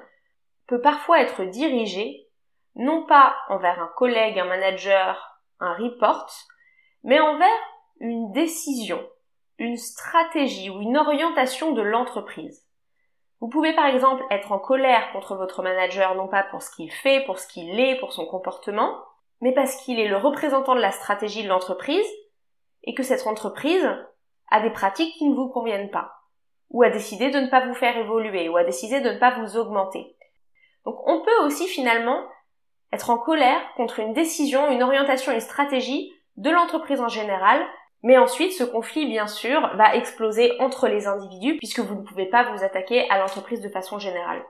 peut 0.67 0.83
parfois 0.83 1.23
être 1.23 1.45
dirigé 1.45 2.29
non 2.75 3.07
pas 3.07 3.35
envers 3.49 3.81
un 3.81 3.91
collègue, 3.97 4.39
un 4.39 4.45
manager, 4.45 5.41
un 5.61 5.73
report, 5.73 6.31
mais 7.03 7.19
envers 7.19 7.49
une 8.01 8.33
décision, 8.33 9.03
une 9.57 9.79
stratégie 9.79 10.69
ou 10.69 10.83
une 10.83 10.99
orientation 10.99 11.73
de 11.73 11.81
l'entreprise. 11.81 12.69
Vous 13.41 13.49
pouvez 13.49 13.73
par 13.73 13.87
exemple 13.87 14.23
être 14.31 14.53
en 14.53 14.59
colère 14.59 15.11
contre 15.13 15.37
votre 15.37 15.63
manager 15.63 16.15
non 16.17 16.29
pas 16.29 16.43
pour 16.43 16.61
ce 16.61 16.71
qu'il 16.71 16.93
fait, 16.93 17.25
pour 17.25 17.39
ce 17.39 17.49
qu'il 17.49 17.81
est, 17.81 17.99
pour 17.99 18.13
son 18.13 18.27
comportement, 18.27 19.03
mais 19.41 19.55
parce 19.55 19.77
qu'il 19.77 19.99
est 19.99 20.09
le 20.09 20.19
représentant 20.19 20.75
de 20.75 20.83
la 20.83 20.93
stratégie 20.93 21.45
de 21.45 21.49
l'entreprise 21.49 22.07
et 22.83 22.93
que 22.93 23.03
cette 23.03 23.27
entreprise 23.27 23.89
a 24.51 24.61
des 24.61 24.71
pratiques 24.71 25.15
qui 25.15 25.27
ne 25.27 25.35
vous 25.35 25.49
conviennent 25.49 25.91
pas, 25.91 26.13
ou 26.71 26.83
a 26.83 26.91
décidé 26.91 27.31
de 27.31 27.41
ne 27.41 27.49
pas 27.49 27.67
vous 27.67 27.75
faire 27.75 27.97
évoluer, 27.97 28.49
ou 28.49 28.57
a 28.57 28.65
décidé 28.65 29.01
de 29.01 29.11
ne 29.11 29.19
pas 29.19 29.39
vous 29.39 29.57
augmenter. 29.57 30.17
Donc 30.85 30.97
on 31.07 31.23
peut 31.23 31.45
aussi 31.45 31.67
finalement 31.67 32.27
être 32.93 33.11
en 33.11 33.19
colère 33.19 33.61
contre 33.77 34.01
une 34.01 34.13
décision, 34.13 34.71
une 34.71 34.83
orientation, 34.83 35.33
une 35.33 35.41
stratégie 35.41 36.13
de 36.37 36.51
l'entreprise 36.51 37.01
en 37.01 37.09
général, 37.09 37.65
mais 38.03 38.19
ensuite 38.19 38.53
ce 38.53 38.65
conflit 38.65 39.07
bien 39.07 39.27
sûr 39.27 39.61
va 39.77 39.97
exploser 39.97 40.53
entre 40.61 40.89
les 40.89 41.07
individus 41.07 41.57
puisque 41.57 41.81
vous 41.81 41.95
ne 41.95 42.03
pouvez 42.03 42.27
pas 42.27 42.53
vous 42.53 42.63
attaquer 42.63 43.09
à 43.11 43.19
l'entreprise 43.19 43.61
de 43.61 43.69
façon 43.69 43.99
générale. 43.99 44.45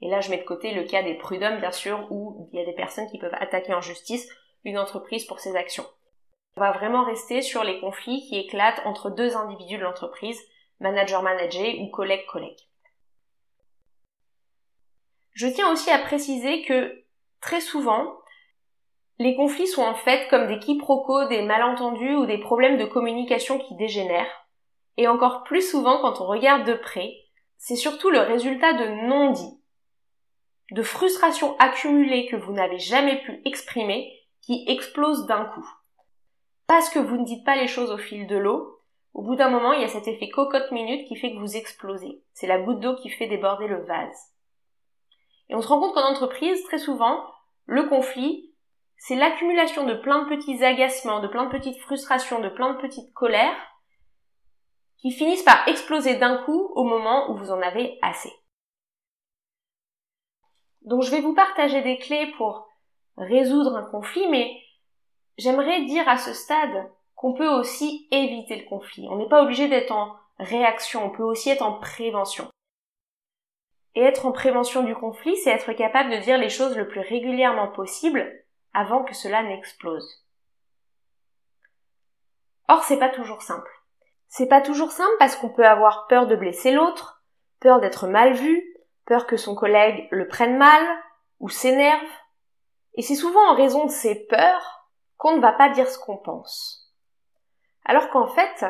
Et 0.00 0.08
là 0.08 0.20
je 0.20 0.30
mets 0.30 0.38
de 0.38 0.44
côté 0.44 0.72
le 0.72 0.84
cas 0.84 1.02
des 1.02 1.14
prud'hommes 1.14 1.60
bien 1.60 1.72
sûr 1.72 2.06
où 2.10 2.48
il 2.52 2.58
y 2.58 2.62
a 2.62 2.66
des 2.66 2.72
personnes 2.72 3.08
qui 3.08 3.18
peuvent 3.18 3.36
attaquer 3.38 3.74
en 3.74 3.80
justice 3.80 4.28
une 4.64 4.78
entreprise 4.78 5.24
pour 5.24 5.40
ses 5.40 5.56
actions. 5.56 5.86
On 6.56 6.60
va 6.60 6.72
vraiment 6.72 7.04
rester 7.04 7.42
sur 7.42 7.64
les 7.64 7.80
conflits 7.80 8.26
qui 8.28 8.38
éclatent 8.38 8.80
entre 8.84 9.10
deux 9.10 9.36
individus 9.36 9.76
de 9.76 9.82
l'entreprise, 9.82 10.40
manager-manager 10.80 11.80
ou 11.80 11.88
collègue-collègue. 11.88 12.58
Je 15.32 15.48
tiens 15.48 15.72
aussi 15.72 15.90
à 15.90 15.98
préciser 15.98 16.64
que 16.64 17.02
très 17.40 17.60
souvent, 17.60 18.18
les 19.18 19.36
conflits 19.36 19.66
sont 19.66 19.82
en 19.82 19.94
fait 19.94 20.28
comme 20.28 20.46
des 20.46 20.58
quiproquos, 20.58 21.28
des 21.28 21.42
malentendus 21.42 22.16
ou 22.16 22.26
des 22.26 22.38
problèmes 22.38 22.78
de 22.78 22.84
communication 22.84 23.58
qui 23.58 23.74
dégénèrent. 23.76 24.46
Et 24.96 25.08
encore 25.08 25.42
plus 25.44 25.68
souvent 25.68 26.00
quand 26.00 26.20
on 26.20 26.26
regarde 26.26 26.66
de 26.66 26.74
près, 26.74 27.12
c'est 27.58 27.76
surtout 27.76 28.10
le 28.10 28.20
résultat 28.20 28.72
de 28.74 29.08
non-dits, 29.08 29.60
de 30.70 30.82
frustrations 30.82 31.56
accumulées 31.58 32.26
que 32.26 32.36
vous 32.36 32.52
n'avez 32.52 32.78
jamais 32.78 33.20
pu 33.22 33.40
exprimer 33.44 34.12
qui 34.40 34.64
explosent 34.68 35.26
d'un 35.26 35.46
coup 35.46 35.68
parce 36.66 36.88
que 36.88 36.98
vous 36.98 37.16
ne 37.16 37.24
dites 37.24 37.44
pas 37.44 37.56
les 37.56 37.68
choses 37.68 37.90
au 37.90 37.98
fil 37.98 38.26
de 38.26 38.36
l'eau, 38.36 38.73
au 39.14 39.22
bout 39.22 39.36
d'un 39.36 39.48
moment, 39.48 39.72
il 39.72 39.80
y 39.80 39.84
a 39.84 39.88
cet 39.88 40.08
effet 40.08 40.28
cocotte 40.28 40.70
minute 40.72 41.06
qui 41.08 41.16
fait 41.16 41.32
que 41.32 41.38
vous 41.38 41.56
explosez. 41.56 42.22
C'est 42.32 42.46
la 42.46 42.60
goutte 42.60 42.80
d'eau 42.80 42.96
qui 42.96 43.10
fait 43.10 43.26
déborder 43.26 43.66
le 43.66 43.82
vase. 43.84 44.34
Et 45.48 45.54
on 45.54 45.62
se 45.62 45.68
rend 45.68 45.80
compte 45.80 45.94
qu'en 45.94 46.10
entreprise, 46.10 46.62
très 46.64 46.78
souvent, 46.78 47.24
le 47.66 47.88
conflit, 47.88 48.52
c'est 48.96 49.16
l'accumulation 49.16 49.86
de 49.86 49.94
plein 49.94 50.24
de 50.24 50.36
petits 50.36 50.64
agacements, 50.64 51.20
de 51.20 51.28
plein 51.28 51.44
de 51.44 51.50
petites 51.50 51.78
frustrations, 51.78 52.40
de 52.40 52.48
plein 52.48 52.74
de 52.74 52.80
petites 52.80 53.12
colères, 53.14 53.56
qui 54.98 55.10
finissent 55.10 55.42
par 55.42 55.66
exploser 55.68 56.16
d'un 56.16 56.38
coup 56.44 56.70
au 56.74 56.84
moment 56.84 57.30
où 57.30 57.36
vous 57.36 57.50
en 57.50 57.60
avez 57.60 57.98
assez. 58.02 58.32
Donc 60.82 61.02
je 61.02 61.10
vais 61.10 61.20
vous 61.20 61.34
partager 61.34 61.82
des 61.82 61.98
clés 61.98 62.32
pour 62.36 62.68
résoudre 63.16 63.76
un 63.76 63.84
conflit, 63.84 64.28
mais 64.28 64.60
J'aimerais 65.36 65.84
dire 65.84 66.08
à 66.08 66.16
ce 66.16 66.32
stade 66.32 66.90
qu'on 67.24 67.32
peut 67.32 67.48
aussi 67.48 68.06
éviter 68.10 68.54
le 68.54 68.68
conflit. 68.68 69.08
On 69.08 69.16
n'est 69.16 69.30
pas 69.30 69.42
obligé 69.42 69.66
d'être 69.66 69.92
en 69.92 70.14
réaction, 70.38 71.06
on 71.06 71.10
peut 71.10 71.22
aussi 71.22 71.48
être 71.48 71.62
en 71.62 71.78
prévention. 71.78 72.50
Et 73.94 74.02
être 74.02 74.26
en 74.26 74.32
prévention 74.32 74.82
du 74.82 74.94
conflit, 74.94 75.34
c'est 75.38 75.48
être 75.48 75.72
capable 75.72 76.10
de 76.10 76.18
dire 76.18 76.36
les 76.36 76.50
choses 76.50 76.76
le 76.76 76.86
plus 76.86 77.00
régulièrement 77.00 77.68
possible 77.68 78.30
avant 78.74 79.04
que 79.04 79.14
cela 79.14 79.42
n'explose. 79.42 80.22
Or, 82.68 82.84
c'est 82.84 82.98
pas 82.98 83.08
toujours 83.08 83.40
simple. 83.40 83.70
C'est 84.28 84.48
pas 84.48 84.60
toujours 84.60 84.92
simple 84.92 85.16
parce 85.18 85.34
qu'on 85.34 85.48
peut 85.48 85.66
avoir 85.66 86.06
peur 86.08 86.26
de 86.26 86.36
blesser 86.36 86.72
l'autre, 86.72 87.24
peur 87.58 87.80
d'être 87.80 88.06
mal 88.06 88.34
vu, 88.34 88.62
peur 89.06 89.26
que 89.26 89.38
son 89.38 89.54
collègue 89.54 90.08
le 90.10 90.28
prenne 90.28 90.58
mal 90.58 90.84
ou 91.40 91.48
s'énerve. 91.48 92.04
Et 92.96 93.00
c'est 93.00 93.14
souvent 93.14 93.48
en 93.48 93.56
raison 93.56 93.86
de 93.86 93.90
ces 93.90 94.26
peurs 94.26 94.90
qu'on 95.16 95.36
ne 95.36 95.40
va 95.40 95.52
pas 95.52 95.70
dire 95.70 95.88
ce 95.88 95.98
qu'on 95.98 96.18
pense. 96.18 96.83
Alors 97.84 98.08
qu'en 98.10 98.26
fait, 98.26 98.64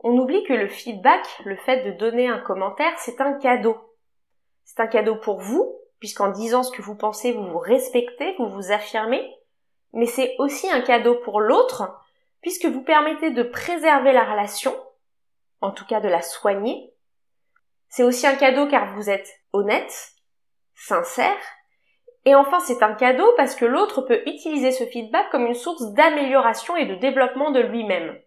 on 0.00 0.16
oublie 0.16 0.44
que 0.44 0.52
le 0.52 0.68
feedback, 0.68 1.26
le 1.44 1.56
fait 1.56 1.84
de 1.84 1.92
donner 1.92 2.28
un 2.28 2.38
commentaire, 2.38 2.92
c'est 2.98 3.20
un 3.20 3.34
cadeau. 3.34 3.76
C'est 4.64 4.80
un 4.80 4.86
cadeau 4.86 5.16
pour 5.16 5.40
vous, 5.40 5.78
puisqu'en 5.98 6.30
disant 6.30 6.62
ce 6.62 6.70
que 6.70 6.82
vous 6.82 6.94
pensez, 6.94 7.32
vous 7.32 7.46
vous 7.46 7.58
respectez, 7.58 8.34
vous 8.38 8.48
vous 8.48 8.70
affirmez, 8.70 9.34
mais 9.92 10.06
c'est 10.06 10.34
aussi 10.38 10.70
un 10.70 10.82
cadeau 10.82 11.16
pour 11.16 11.40
l'autre, 11.40 11.90
puisque 12.42 12.66
vous 12.66 12.82
permettez 12.82 13.30
de 13.30 13.42
préserver 13.42 14.12
la 14.12 14.24
relation, 14.24 14.74
en 15.60 15.70
tout 15.70 15.86
cas 15.86 16.00
de 16.00 16.08
la 16.08 16.22
soigner. 16.22 16.92
C'est 17.88 18.04
aussi 18.04 18.26
un 18.26 18.36
cadeau 18.36 18.68
car 18.68 18.94
vous 18.94 19.10
êtes 19.10 19.40
honnête, 19.52 20.12
sincère, 20.74 21.36
et 22.24 22.34
enfin, 22.34 22.60
c'est 22.60 22.82
un 22.82 22.92
cadeau 22.92 23.32
parce 23.38 23.54
que 23.54 23.64
l'autre 23.64 24.02
peut 24.02 24.20
utiliser 24.26 24.70
ce 24.70 24.84
feedback 24.84 25.30
comme 25.30 25.46
une 25.46 25.54
source 25.54 25.94
d'amélioration 25.94 26.76
et 26.76 26.84
de 26.84 26.94
développement 26.96 27.50
de 27.50 27.60
lui-même. 27.60 28.20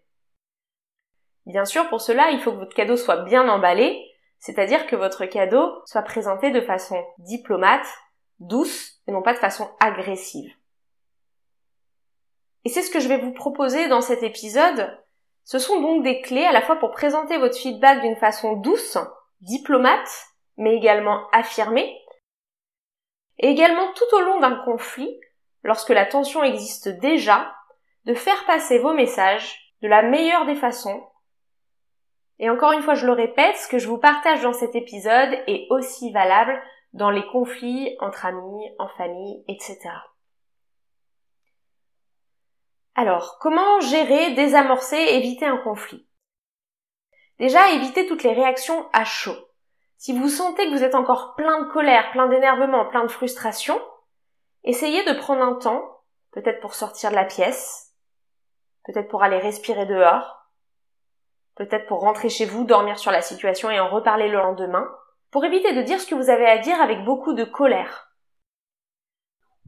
Bien 1.52 1.66
sûr, 1.66 1.86
pour 1.90 2.00
cela, 2.00 2.30
il 2.30 2.40
faut 2.40 2.50
que 2.50 2.56
votre 2.56 2.74
cadeau 2.74 2.96
soit 2.96 3.24
bien 3.24 3.46
emballé, 3.46 4.10
c'est-à-dire 4.38 4.86
que 4.86 4.96
votre 4.96 5.26
cadeau 5.26 5.82
soit 5.84 6.00
présenté 6.00 6.50
de 6.50 6.62
façon 6.62 7.04
diplomate, 7.18 7.86
douce, 8.38 9.02
et 9.06 9.12
non 9.12 9.20
pas 9.20 9.34
de 9.34 9.38
façon 9.38 9.68
agressive. 9.78 10.50
Et 12.64 12.70
c'est 12.70 12.80
ce 12.80 12.90
que 12.90 13.00
je 13.00 13.08
vais 13.08 13.18
vous 13.18 13.34
proposer 13.34 13.86
dans 13.88 14.00
cet 14.00 14.22
épisode. 14.22 14.98
Ce 15.44 15.58
sont 15.58 15.78
donc 15.78 16.02
des 16.02 16.22
clés 16.22 16.46
à 16.46 16.52
la 16.52 16.62
fois 16.62 16.76
pour 16.76 16.90
présenter 16.90 17.36
votre 17.36 17.58
feedback 17.58 18.00
d'une 18.00 18.16
façon 18.16 18.54
douce, 18.54 18.96
diplomate, 19.42 20.08
mais 20.56 20.74
également 20.74 21.28
affirmée, 21.32 22.00
et 23.40 23.48
également 23.48 23.92
tout 23.92 24.16
au 24.16 24.20
long 24.20 24.40
d'un 24.40 24.56
conflit, 24.64 25.20
lorsque 25.64 25.90
la 25.90 26.06
tension 26.06 26.42
existe 26.42 26.88
déjà, 26.88 27.54
de 28.06 28.14
faire 28.14 28.42
passer 28.46 28.78
vos 28.78 28.94
messages 28.94 29.74
de 29.82 29.88
la 29.88 30.00
meilleure 30.00 30.46
des 30.46 30.56
façons. 30.56 31.06
Et 32.42 32.50
encore 32.50 32.72
une 32.72 32.82
fois, 32.82 32.94
je 32.94 33.06
le 33.06 33.12
répète, 33.12 33.56
ce 33.56 33.68
que 33.68 33.78
je 33.78 33.86
vous 33.86 33.98
partage 33.98 34.42
dans 34.42 34.52
cet 34.52 34.74
épisode 34.74 35.32
est 35.46 35.68
aussi 35.70 36.10
valable 36.10 36.60
dans 36.92 37.08
les 37.08 37.24
conflits 37.28 37.96
entre 38.00 38.26
amis, 38.26 38.68
en 38.80 38.88
famille, 38.88 39.44
etc. 39.46 39.78
Alors, 42.96 43.38
comment 43.40 43.78
gérer, 43.78 44.32
désamorcer, 44.32 44.96
éviter 44.96 45.46
un 45.46 45.58
conflit? 45.58 46.04
Déjà, 47.38 47.70
éviter 47.70 48.08
toutes 48.08 48.24
les 48.24 48.32
réactions 48.32 48.88
à 48.92 49.04
chaud. 49.04 49.38
Si 49.96 50.12
vous 50.12 50.28
sentez 50.28 50.66
que 50.66 50.76
vous 50.76 50.82
êtes 50.82 50.96
encore 50.96 51.36
plein 51.36 51.62
de 51.62 51.70
colère, 51.70 52.10
plein 52.10 52.26
d'énervement, 52.26 52.86
plein 52.86 53.04
de 53.04 53.10
frustration, 53.10 53.80
essayez 54.64 55.04
de 55.04 55.16
prendre 55.16 55.42
un 55.42 55.54
temps, 55.54 56.00
peut-être 56.32 56.60
pour 56.60 56.74
sortir 56.74 57.10
de 57.10 57.14
la 57.14 57.24
pièce, 57.24 57.94
peut-être 58.84 59.08
pour 59.08 59.22
aller 59.22 59.38
respirer 59.38 59.86
dehors, 59.86 60.41
peut-être 61.56 61.86
pour 61.86 62.00
rentrer 62.00 62.28
chez 62.28 62.44
vous, 62.44 62.64
dormir 62.64 62.98
sur 62.98 63.10
la 63.10 63.22
situation 63.22 63.70
et 63.70 63.80
en 63.80 63.88
reparler 63.88 64.28
le 64.28 64.38
lendemain, 64.38 64.88
pour 65.30 65.44
éviter 65.44 65.72
de 65.72 65.82
dire 65.82 66.00
ce 66.00 66.06
que 66.06 66.14
vous 66.14 66.30
avez 66.30 66.46
à 66.46 66.58
dire 66.58 66.80
avec 66.80 67.04
beaucoup 67.04 67.32
de 67.32 67.44
colère. 67.44 68.12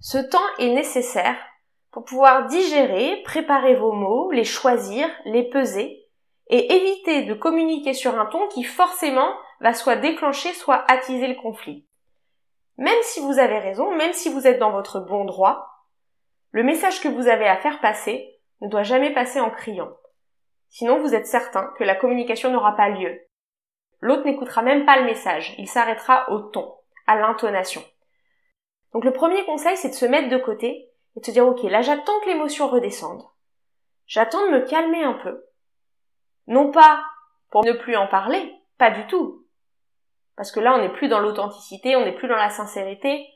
Ce 0.00 0.18
temps 0.18 0.38
est 0.58 0.74
nécessaire 0.74 1.36
pour 1.90 2.04
pouvoir 2.04 2.46
digérer, 2.46 3.22
préparer 3.24 3.74
vos 3.74 3.92
mots, 3.92 4.30
les 4.30 4.44
choisir, 4.44 5.08
les 5.24 5.48
peser, 5.48 6.04
et 6.48 6.74
éviter 6.74 7.22
de 7.22 7.34
communiquer 7.34 7.94
sur 7.94 8.18
un 8.18 8.26
ton 8.26 8.46
qui 8.48 8.64
forcément 8.64 9.32
va 9.60 9.72
soit 9.72 9.96
déclencher, 9.96 10.52
soit 10.52 10.84
attiser 10.90 11.28
le 11.28 11.40
conflit. 11.40 11.86
Même 12.76 13.02
si 13.02 13.20
vous 13.20 13.38
avez 13.38 13.58
raison, 13.58 13.94
même 13.94 14.12
si 14.12 14.28
vous 14.28 14.46
êtes 14.46 14.58
dans 14.58 14.72
votre 14.72 15.00
bon 15.00 15.24
droit, 15.24 15.68
le 16.50 16.62
message 16.62 17.00
que 17.00 17.08
vous 17.08 17.28
avez 17.28 17.46
à 17.46 17.56
faire 17.56 17.80
passer 17.80 18.40
ne 18.60 18.68
doit 18.68 18.82
jamais 18.82 19.12
passer 19.12 19.40
en 19.40 19.50
criant. 19.50 19.90
Sinon, 20.74 20.98
vous 20.98 21.14
êtes 21.14 21.28
certain 21.28 21.72
que 21.78 21.84
la 21.84 21.94
communication 21.94 22.50
n'aura 22.50 22.74
pas 22.74 22.88
lieu. 22.88 23.20
L'autre 24.00 24.24
n'écoutera 24.24 24.60
même 24.60 24.84
pas 24.84 24.98
le 24.98 25.04
message, 25.04 25.54
il 25.56 25.68
s'arrêtera 25.68 26.28
au 26.32 26.40
ton, 26.40 26.74
à 27.06 27.14
l'intonation. 27.14 27.80
Donc 28.92 29.04
le 29.04 29.12
premier 29.12 29.44
conseil, 29.44 29.76
c'est 29.76 29.90
de 29.90 29.94
se 29.94 30.04
mettre 30.04 30.30
de 30.30 30.36
côté 30.36 30.90
et 31.14 31.20
de 31.20 31.24
se 31.24 31.30
dire, 31.30 31.46
ok, 31.46 31.62
là 31.62 31.80
j'attends 31.80 32.18
que 32.24 32.26
l'émotion 32.26 32.66
redescende. 32.66 33.22
J'attends 34.08 34.44
de 34.46 34.50
me 34.50 34.62
calmer 34.62 35.04
un 35.04 35.12
peu. 35.12 35.44
Non 36.48 36.72
pas 36.72 37.04
pour 37.52 37.64
ne 37.64 37.72
plus 37.72 37.94
en 37.94 38.08
parler, 38.08 38.52
pas 38.76 38.90
du 38.90 39.06
tout. 39.06 39.46
Parce 40.36 40.50
que 40.50 40.58
là, 40.58 40.74
on 40.74 40.78
n'est 40.78 40.92
plus 40.92 41.06
dans 41.06 41.20
l'authenticité, 41.20 41.94
on 41.94 42.04
n'est 42.04 42.16
plus 42.16 42.26
dans 42.26 42.34
la 42.34 42.50
sincérité, 42.50 43.28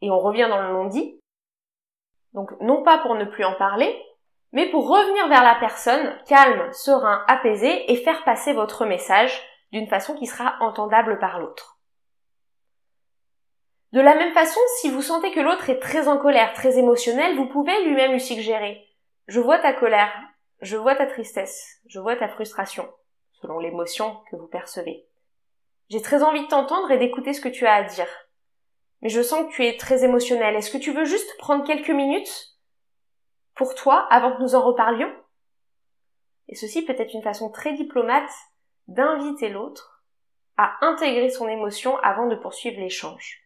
et 0.00 0.10
on 0.10 0.18
revient 0.18 0.48
dans 0.50 0.60
le 0.60 0.72
non-dit. 0.72 1.20
Donc, 2.32 2.50
non 2.60 2.82
pas 2.82 2.98
pour 2.98 3.14
ne 3.14 3.26
plus 3.26 3.44
en 3.44 3.54
parler, 3.54 3.96
mais 4.52 4.70
pour 4.70 4.88
revenir 4.88 5.28
vers 5.28 5.44
la 5.44 5.54
personne, 5.54 6.18
calme, 6.26 6.72
serein, 6.72 7.24
apaisé, 7.28 7.90
et 7.90 7.96
faire 7.96 8.24
passer 8.24 8.52
votre 8.52 8.84
message 8.84 9.40
d'une 9.72 9.86
façon 9.86 10.14
qui 10.14 10.26
sera 10.26 10.56
entendable 10.60 11.18
par 11.18 11.38
l'autre. 11.38 11.78
De 13.92 14.00
la 14.00 14.14
même 14.14 14.32
façon, 14.32 14.60
si 14.80 14.90
vous 14.90 15.02
sentez 15.02 15.32
que 15.32 15.40
l'autre 15.40 15.68
est 15.68 15.80
très 15.80 16.08
en 16.08 16.18
colère, 16.18 16.52
très 16.52 16.78
émotionnel, 16.78 17.36
vous 17.36 17.46
pouvez 17.46 17.84
lui-même 17.84 18.12
lui 18.12 18.20
suggérer 18.20 18.86
Je 19.26 19.40
vois 19.40 19.58
ta 19.58 19.72
colère, 19.72 20.12
je 20.60 20.76
vois 20.76 20.94
ta 20.94 21.06
tristesse, 21.06 21.80
je 21.86 21.98
vois 21.98 22.16
ta 22.16 22.28
frustration, 22.28 22.88
selon 23.40 23.58
l'émotion 23.58 24.16
que 24.30 24.36
vous 24.36 24.46
percevez. 24.46 25.06
J'ai 25.88 26.02
très 26.02 26.22
envie 26.22 26.42
de 26.42 26.48
t'entendre 26.48 26.90
et 26.92 26.98
d'écouter 26.98 27.32
ce 27.32 27.40
que 27.40 27.48
tu 27.48 27.66
as 27.66 27.74
à 27.74 27.82
dire. 27.82 28.08
Mais 29.02 29.08
je 29.08 29.22
sens 29.22 29.46
que 29.46 29.52
tu 29.52 29.66
es 29.66 29.76
très 29.76 30.04
émotionnel. 30.04 30.54
Est-ce 30.54 30.70
que 30.70 30.78
tu 30.78 30.92
veux 30.92 31.04
juste 31.04 31.36
prendre 31.38 31.66
quelques 31.66 31.90
minutes 31.90 32.50
pour 33.60 33.74
toi 33.74 34.06
avant 34.08 34.34
que 34.34 34.40
nous 34.40 34.54
en 34.54 34.62
reparlions 34.62 35.14
Et 36.48 36.54
ceci 36.54 36.82
peut 36.82 36.96
être 36.96 37.12
une 37.12 37.22
façon 37.22 37.50
très 37.50 37.74
diplomate 37.74 38.30
d'inviter 38.88 39.50
l'autre 39.50 40.02
à 40.56 40.78
intégrer 40.80 41.28
son 41.28 41.46
émotion 41.46 41.98
avant 41.98 42.26
de 42.26 42.36
poursuivre 42.36 42.80
l'échange. 42.80 43.42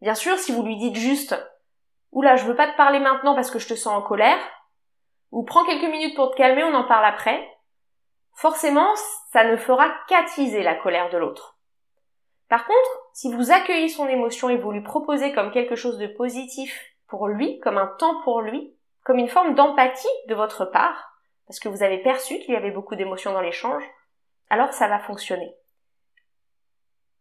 Bien 0.00 0.14
sûr, 0.14 0.38
si 0.38 0.50
vous 0.50 0.62
lui 0.62 0.78
dites 0.78 0.96
juste 0.96 1.36
Oula, 2.10 2.36
je 2.36 2.46
veux 2.46 2.56
pas 2.56 2.72
te 2.72 2.76
parler 2.78 3.00
maintenant 3.00 3.34
parce 3.34 3.50
que 3.50 3.58
je 3.58 3.68
te 3.68 3.74
sens 3.74 3.92
en 3.92 4.00
colère, 4.00 4.40
ou 5.30 5.44
prends 5.44 5.66
quelques 5.66 5.92
minutes 5.92 6.16
pour 6.16 6.30
te 6.30 6.36
calmer, 6.36 6.64
on 6.64 6.72
en 6.72 6.88
parle 6.88 7.04
après, 7.04 7.46
forcément, 8.32 8.96
ça 9.30 9.44
ne 9.44 9.58
fera 9.58 9.90
qu'attiser 10.08 10.62
la 10.62 10.74
colère 10.74 11.10
de 11.10 11.18
l'autre. 11.18 11.58
Par 12.48 12.64
contre, 12.64 13.10
si 13.12 13.30
vous 13.30 13.50
accueillez 13.50 13.90
son 13.90 14.08
émotion 14.08 14.48
et 14.48 14.56
vous 14.56 14.72
lui 14.72 14.82
proposez 14.82 15.34
comme 15.34 15.50
quelque 15.50 15.76
chose 15.76 15.98
de 15.98 16.06
positif 16.06 16.97
pour 17.08 17.28
lui, 17.28 17.58
comme 17.60 17.78
un 17.78 17.86
temps 17.98 18.20
pour 18.22 18.40
lui, 18.40 18.74
comme 19.04 19.18
une 19.18 19.28
forme 19.28 19.54
d'empathie 19.54 20.06
de 20.28 20.34
votre 20.34 20.64
part, 20.66 21.12
parce 21.46 21.60
que 21.60 21.68
vous 21.68 21.82
avez 21.82 21.98
perçu 21.98 22.38
qu'il 22.40 22.54
y 22.54 22.56
avait 22.56 22.70
beaucoup 22.70 22.94
d'émotions 22.94 23.32
dans 23.32 23.40
l'échange, 23.40 23.82
alors 24.50 24.72
ça 24.72 24.88
va 24.88 24.98
fonctionner. 24.98 25.54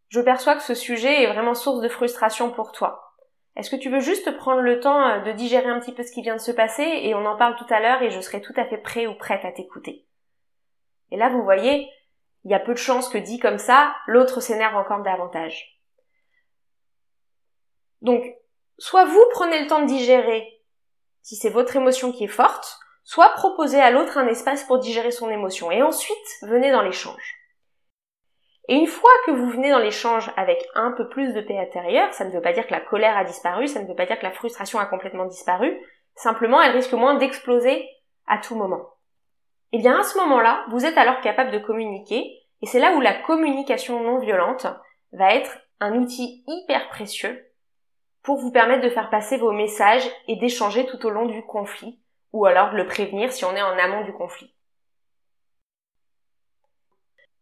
Je 0.09 0.21
perçois 0.21 0.55
que 0.55 0.63
ce 0.63 0.75
sujet 0.75 1.23
est 1.23 1.31
vraiment 1.31 1.55
source 1.55 1.81
de 1.81 1.89
frustration 1.89 2.51
pour 2.51 2.71
toi. 2.71 3.15
Est-ce 3.55 3.71
que 3.71 3.75
tu 3.75 3.89
veux 3.89 3.99
juste 3.99 4.37
prendre 4.37 4.61
le 4.61 4.79
temps 4.79 5.01
euh, 5.01 5.19
de 5.21 5.31
digérer 5.31 5.67
un 5.67 5.79
petit 5.79 5.91
peu 5.91 6.03
ce 6.03 6.11
qui 6.11 6.21
vient 6.21 6.35
de 6.35 6.41
se 6.41 6.51
passer 6.51 6.83
et 6.83 7.15
on 7.15 7.25
en 7.25 7.37
parle 7.37 7.55
tout 7.55 7.65
à 7.73 7.79
l'heure 7.79 8.01
et 8.03 8.11
je 8.11 8.19
serai 8.19 8.41
tout 8.41 8.53
à 8.55 8.65
fait 8.65 8.77
prêt 8.77 9.07
ou 9.07 9.15
prête 9.15 9.43
à 9.43 9.51
t'écouter. 9.51 10.05
Et 11.11 11.17
là, 11.17 11.29
vous 11.29 11.43
voyez, 11.43 11.89
il 12.43 12.51
y 12.51 12.53
a 12.53 12.59
peu 12.59 12.73
de 12.73 12.77
chances 12.77 13.09
que 13.09 13.17
dit 13.17 13.39
comme 13.39 13.57
ça, 13.57 13.95
l'autre 14.05 14.41
s'énerve 14.41 14.75
encore 14.75 15.01
davantage. 15.01 15.81
Donc, 18.01 18.23
soit 18.77 19.05
vous 19.05 19.23
prenez 19.31 19.61
le 19.61 19.67
temps 19.67 19.81
de 19.81 19.87
digérer 19.87 20.57
si 21.27 21.35
c'est 21.35 21.49
votre 21.49 21.75
émotion 21.75 22.13
qui 22.13 22.23
est 22.23 22.27
forte, 22.27 22.79
soit 23.03 23.33
proposez 23.33 23.81
à 23.81 23.91
l'autre 23.91 24.17
un 24.17 24.27
espace 24.27 24.63
pour 24.63 24.79
digérer 24.79 25.11
son 25.11 25.29
émotion 25.29 25.69
et 25.71 25.83
ensuite 25.83 26.15
venez 26.43 26.71
dans 26.71 26.81
l'échange. 26.81 27.35
Et 28.69 28.75
une 28.75 28.87
fois 28.87 29.11
que 29.25 29.31
vous 29.31 29.49
venez 29.49 29.71
dans 29.71 29.79
l'échange 29.79 30.31
avec 30.37 30.65
un 30.73 30.93
peu 30.93 31.09
plus 31.09 31.33
de 31.33 31.41
paix 31.41 31.59
intérieure, 31.59 32.13
ça 32.13 32.23
ne 32.23 32.31
veut 32.31 32.41
pas 32.41 32.53
dire 32.53 32.65
que 32.65 32.73
la 32.73 32.79
colère 32.79 33.17
a 33.17 33.25
disparu, 33.25 33.67
ça 33.67 33.81
ne 33.81 33.87
veut 33.89 33.95
pas 33.95 34.05
dire 34.05 34.17
que 34.17 34.25
la 34.25 34.31
frustration 34.31 34.79
a 34.79 34.85
complètement 34.85 35.25
disparu, 35.25 35.77
simplement 36.15 36.61
elle 36.61 36.71
risque 36.71 36.93
moins 36.93 37.15
d'exploser 37.15 37.85
à 38.25 38.37
tout 38.37 38.55
moment. 38.55 38.87
Et 39.73 39.77
eh 39.77 39.79
bien 39.79 39.99
à 39.99 40.03
ce 40.03 40.17
moment-là, 40.19 40.63
vous 40.69 40.85
êtes 40.85 40.97
alors 40.97 41.19
capable 41.19 41.51
de 41.51 41.59
communiquer, 41.59 42.39
et 42.61 42.65
c'est 42.65 42.79
là 42.79 42.95
où 42.95 43.01
la 43.01 43.13
communication 43.13 44.01
non 44.01 44.19
violente 44.19 44.65
va 45.11 45.33
être 45.33 45.57
un 45.81 45.95
outil 45.95 46.45
hyper 46.47 46.87
précieux 46.87 47.46
pour 48.27 48.35
vous 48.35 48.51
permettre 48.51 48.83
de 48.83 48.89
faire 48.89 49.09
passer 49.09 49.37
vos 49.37 49.53
messages 49.53 50.05
et 50.27 50.35
d'échanger 50.35 50.85
tout 50.85 51.05
au 51.05 51.09
long 51.09 51.27
du 51.27 51.41
conflit, 51.43 51.97
ou 52.33 52.45
alors 52.45 52.71
de 52.71 52.75
le 52.75 52.85
prévenir 52.85 53.31
si 53.31 53.45
on 53.45 53.55
est 53.55 53.61
en 53.61 53.77
amont 53.77 54.03
du 54.03 54.11
conflit. 54.11 54.53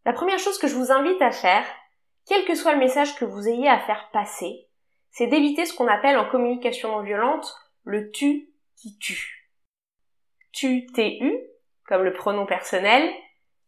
La 0.06 0.14
première 0.14 0.38
chose 0.38 0.60
que 0.60 0.68
je 0.68 0.76
vous 0.76 0.92
invite 0.92 1.20
à 1.24 1.32
faire, 1.32 1.66
quel 2.28 2.46
que 2.46 2.54
soit 2.54 2.74
le 2.74 2.78
message 2.78 3.16
que 3.16 3.26
vous 3.26 3.48
ayez 3.48 3.68
à 3.68 3.80
faire 3.80 4.12
passer, 4.14 4.68
c'est 5.10 5.26
d'éviter 5.26 5.66
ce 5.66 5.74
qu'on 5.74 5.88
appelle 5.88 6.20
en 6.20 6.30
communication 6.30 6.92
non 6.92 7.02
violente 7.02 7.52
le 7.84 8.12
tu 8.12 8.54
qui 8.76 9.00
tue. 9.00 9.50
Tu, 10.52 10.86
tu, 10.94 11.34
comme 11.88 12.04
le 12.04 12.14
pronom 12.14 12.46
personnel, 12.46 13.12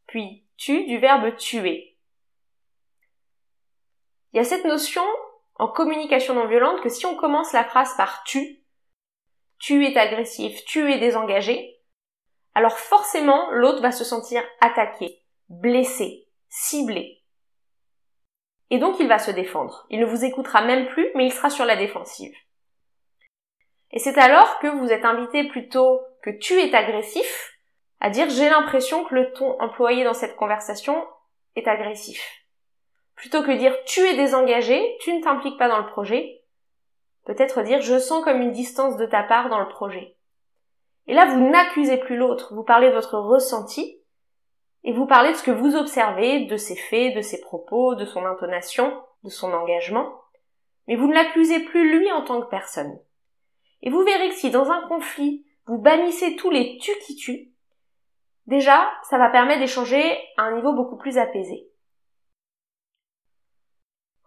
puis 0.05 0.45
tu 0.55 0.85
du 0.85 0.99
verbe 0.99 1.35
tuer. 1.37 1.97
Il 4.33 4.37
y 4.37 4.39
a 4.39 4.43
cette 4.43 4.65
notion 4.65 5.01
en 5.59 5.67
communication 5.67 6.33
non 6.33 6.47
violente 6.47 6.81
que 6.81 6.89
si 6.89 7.05
on 7.05 7.15
commence 7.15 7.53
la 7.53 7.63
phrase 7.63 7.95
par 7.95 8.23
tu, 8.23 8.63
tu 9.59 9.85
es 9.85 9.97
agressif, 9.97 10.63
tu 10.65 10.91
es 10.91 10.99
désengagé, 10.99 11.79
alors 12.53 12.77
forcément 12.77 13.49
l'autre 13.51 13.81
va 13.81 13.91
se 13.91 14.03
sentir 14.03 14.43
attaqué, 14.61 15.23
blessé, 15.49 16.27
ciblé. 16.49 17.23
Et 18.69 18.79
donc 18.79 18.99
il 18.99 19.07
va 19.07 19.19
se 19.19 19.31
défendre. 19.31 19.87
Il 19.89 19.99
ne 19.99 20.05
vous 20.05 20.25
écoutera 20.25 20.61
même 20.61 20.87
plus, 20.87 21.09
mais 21.15 21.25
il 21.25 21.31
sera 21.33 21.49
sur 21.49 21.65
la 21.65 21.75
défensive. 21.75 22.35
Et 23.91 23.99
c'est 23.99 24.17
alors 24.17 24.59
que 24.59 24.67
vous 24.67 24.91
êtes 24.91 25.05
invité 25.05 25.45
plutôt 25.45 26.01
que 26.21 26.29
tu 26.29 26.53
es 26.59 26.75
agressif 26.75 27.53
à 27.99 28.09
dire 28.09 28.29
j'ai 28.29 28.49
l'impression 28.49 29.05
que 29.05 29.15
le 29.15 29.31
ton 29.33 29.59
employé 29.61 30.03
dans 30.03 30.13
cette 30.13 30.35
conversation 30.35 31.07
est 31.55 31.67
agressif. 31.67 32.21
Plutôt 33.17 33.41
que 33.41 33.51
dire 33.51 33.75
tu 33.85 33.99
es 34.01 34.15
désengagé, 34.15 34.95
tu 35.01 35.11
ne 35.11 35.21
t'impliques 35.21 35.57
pas 35.57 35.67
dans 35.67 35.79
le 35.79 35.87
projet, 35.87 36.43
peut-être 37.25 37.63
dire 37.63 37.81
je 37.81 37.97
sens 37.97 38.23
comme 38.23 38.41
une 38.41 38.51
distance 38.51 38.95
de 38.95 39.07
ta 39.07 39.23
part 39.23 39.49
dans 39.49 39.59
le 39.59 39.67
projet. 39.67 40.15
Et 41.07 41.15
là, 41.15 41.25
vous 41.25 41.49
n'accusez 41.49 41.97
plus 41.97 42.15
l'autre, 42.15 42.53
vous 42.53 42.63
parlez 42.63 42.89
de 42.89 42.93
votre 42.93 43.17
ressenti, 43.17 43.99
et 44.83 44.93
vous 44.93 45.07
parlez 45.07 45.31
de 45.31 45.35
ce 45.35 45.43
que 45.43 45.51
vous 45.51 45.75
observez, 45.75 46.45
de 46.45 46.57
ses 46.57 46.75
faits, 46.75 47.15
de 47.15 47.21
ses 47.21 47.41
propos, 47.41 47.95
de 47.95 48.05
son 48.05 48.23
intonation, 48.23 49.03
de 49.23 49.29
son 49.29 49.51
engagement, 49.51 50.21
mais 50.87 50.95
vous 50.95 51.07
ne 51.07 51.15
l'accusez 51.15 51.61
plus 51.61 51.97
lui 51.97 52.11
en 52.11 52.23
tant 52.23 52.39
que 52.41 52.49
personne. 52.49 52.99
Et 53.81 53.89
vous 53.89 54.03
verrez 54.03 54.29
que 54.29 54.35
si 54.35 54.51
dans 54.51 54.69
un 54.69 54.87
conflit, 54.87 55.43
vous 55.65 55.79
bannissez 55.79 56.35
tous 56.35 56.51
les 56.51 56.77
tu 56.77 56.91
qui 56.99 57.15
tuent, 57.15 57.51
déjà, 58.45 58.91
ça 59.09 59.17
va 59.17 59.29
permettre 59.29 59.61
d'échanger 59.61 60.17
à 60.37 60.43
un 60.43 60.55
niveau 60.55 60.73
beaucoup 60.73 60.97
plus 60.97 61.17
apaisé. 61.17 61.67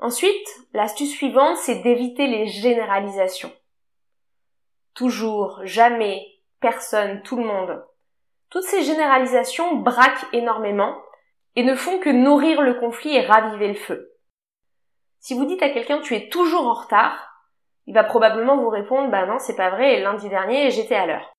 Ensuite, 0.00 0.48
l'astuce 0.72 1.10
suivante, 1.10 1.58
c'est 1.58 1.82
d'éviter 1.82 2.26
les 2.26 2.46
généralisations. 2.46 3.52
Toujours, 4.94 5.60
jamais, 5.64 6.26
personne, 6.60 7.22
tout 7.22 7.36
le 7.36 7.44
monde. 7.44 7.84
Toutes 8.48 8.64
ces 8.64 8.82
généralisations 8.82 9.76
braquent 9.76 10.26
énormément 10.32 10.96
et 11.54 11.62
ne 11.62 11.74
font 11.74 11.98
que 11.98 12.08
nourrir 12.08 12.62
le 12.62 12.74
conflit 12.74 13.14
et 13.14 13.26
raviver 13.26 13.68
le 13.68 13.74
feu. 13.74 14.12
Si 15.18 15.34
vous 15.34 15.44
dites 15.44 15.62
à 15.62 15.68
quelqu'un 15.68 16.00
tu 16.00 16.16
es 16.16 16.28
toujours 16.28 16.66
en 16.66 16.74
retard, 16.74 17.46
il 17.86 17.94
va 17.94 18.04
probablement 18.04 18.56
vous 18.56 18.70
répondre 18.70 19.10
bah 19.10 19.26
non 19.26 19.38
c'est 19.38 19.56
pas 19.56 19.70
vrai, 19.70 20.00
lundi 20.00 20.28
dernier 20.28 20.70
j'étais 20.70 20.94
à 20.94 21.06
l'heure. 21.06 21.32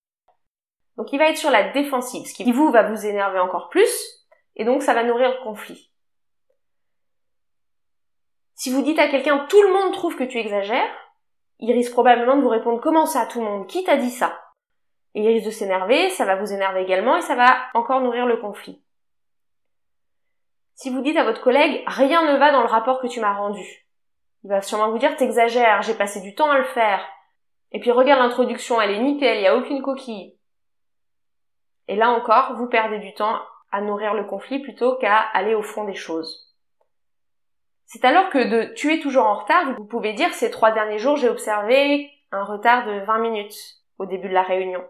Donc 0.98 1.12
il 1.12 1.18
va 1.18 1.30
être 1.30 1.38
sur 1.38 1.50
la 1.50 1.72
défensive, 1.72 2.28
ce 2.28 2.34
qui 2.34 2.52
vous 2.52 2.72
va 2.72 2.84
vous 2.84 3.06
énerver 3.06 3.40
encore 3.40 3.70
plus, 3.70 3.92
et 4.56 4.66
donc 4.66 4.84
ça 4.84 4.94
va 4.94 5.04
nourrir 5.04 5.32
le 5.32 5.44
conflit. 5.44 5.91
Si 8.62 8.70
vous 8.70 8.84
dites 8.84 9.00
à 9.00 9.08
quelqu'un 9.08 9.48
tout 9.50 9.60
le 9.64 9.74
monde 9.74 9.92
trouve 9.92 10.16
que 10.16 10.24
tu 10.24 10.38
exagères, 10.38 10.96
il 11.58 11.74
risque 11.74 11.94
probablement 11.94 12.36
de 12.36 12.44
vous 12.44 12.50
répondre 12.50 12.80
comment 12.80 13.08
ça 13.08 13.26
tout 13.26 13.40
le 13.40 13.46
monde, 13.48 13.66
qui 13.66 13.84
t'a 13.84 13.98
dit 13.98 14.12
ça? 14.12 14.40
Et 15.16 15.24
il 15.24 15.28
risque 15.28 15.48
de 15.48 15.52
s'énerver, 15.52 16.12
ça 16.12 16.26
va 16.26 16.36
vous 16.36 16.54
énerver 16.54 16.84
également 16.84 17.18
et 17.18 17.24
ça 17.24 17.34
va 17.34 17.58
encore 17.74 18.02
nourrir 18.02 18.28
le 18.28 18.38
conflit. 18.38 18.80
Si 20.76 20.92
vous 20.92 21.02
dites 21.02 21.18
à 21.18 21.24
votre 21.24 21.42
collègue 21.42 21.82
rien 21.88 22.32
ne 22.32 22.38
va 22.38 22.52
dans 22.52 22.62
le 22.62 22.68
rapport 22.68 23.02
que 23.02 23.08
tu 23.08 23.20
m'as 23.20 23.34
rendu, 23.34 23.66
il 24.44 24.52
va 24.52 24.62
sûrement 24.62 24.92
vous 24.92 25.00
dire 25.00 25.16
t'exagères, 25.16 25.82
j'ai 25.82 25.96
passé 25.96 26.22
du 26.22 26.36
temps 26.36 26.52
à 26.52 26.60
le 26.60 26.66
faire. 26.66 27.04
Et 27.72 27.80
puis 27.80 27.90
regarde 27.90 28.22
l'introduction, 28.22 28.80
elle 28.80 28.92
est 28.92 29.02
nickel, 29.02 29.38
il 29.38 29.42
n'y 29.42 29.48
a 29.48 29.58
aucune 29.58 29.82
coquille. 29.82 30.38
Et 31.88 31.96
là 31.96 32.12
encore, 32.12 32.54
vous 32.58 32.68
perdez 32.68 33.00
du 33.00 33.16
temps 33.16 33.40
à 33.72 33.82
nourrir 33.82 34.14
le 34.14 34.26
conflit 34.26 34.60
plutôt 34.60 34.98
qu'à 34.98 35.18
aller 35.18 35.56
au 35.56 35.64
fond 35.64 35.86
des 35.86 35.96
choses. 35.96 36.51
C'est 37.94 38.06
alors 38.06 38.30
que 38.30 38.38
de 38.38 38.74
tuer 38.74 39.02
toujours 39.02 39.26
en 39.26 39.36
retard, 39.36 39.74
vous 39.76 39.86
pouvez 39.86 40.14
dire 40.14 40.34
ces 40.34 40.50
trois 40.50 40.72
derniers 40.72 40.98
jours 40.98 41.18
j'ai 41.18 41.28
observé 41.30 42.10
un 42.32 42.44
retard 42.44 42.86
de 42.86 43.00
20 43.06 43.20
minutes 43.20 43.82
au 43.98 44.06
début 44.06 44.30
de 44.30 44.34
la 44.34 44.44
réunion 44.44 44.82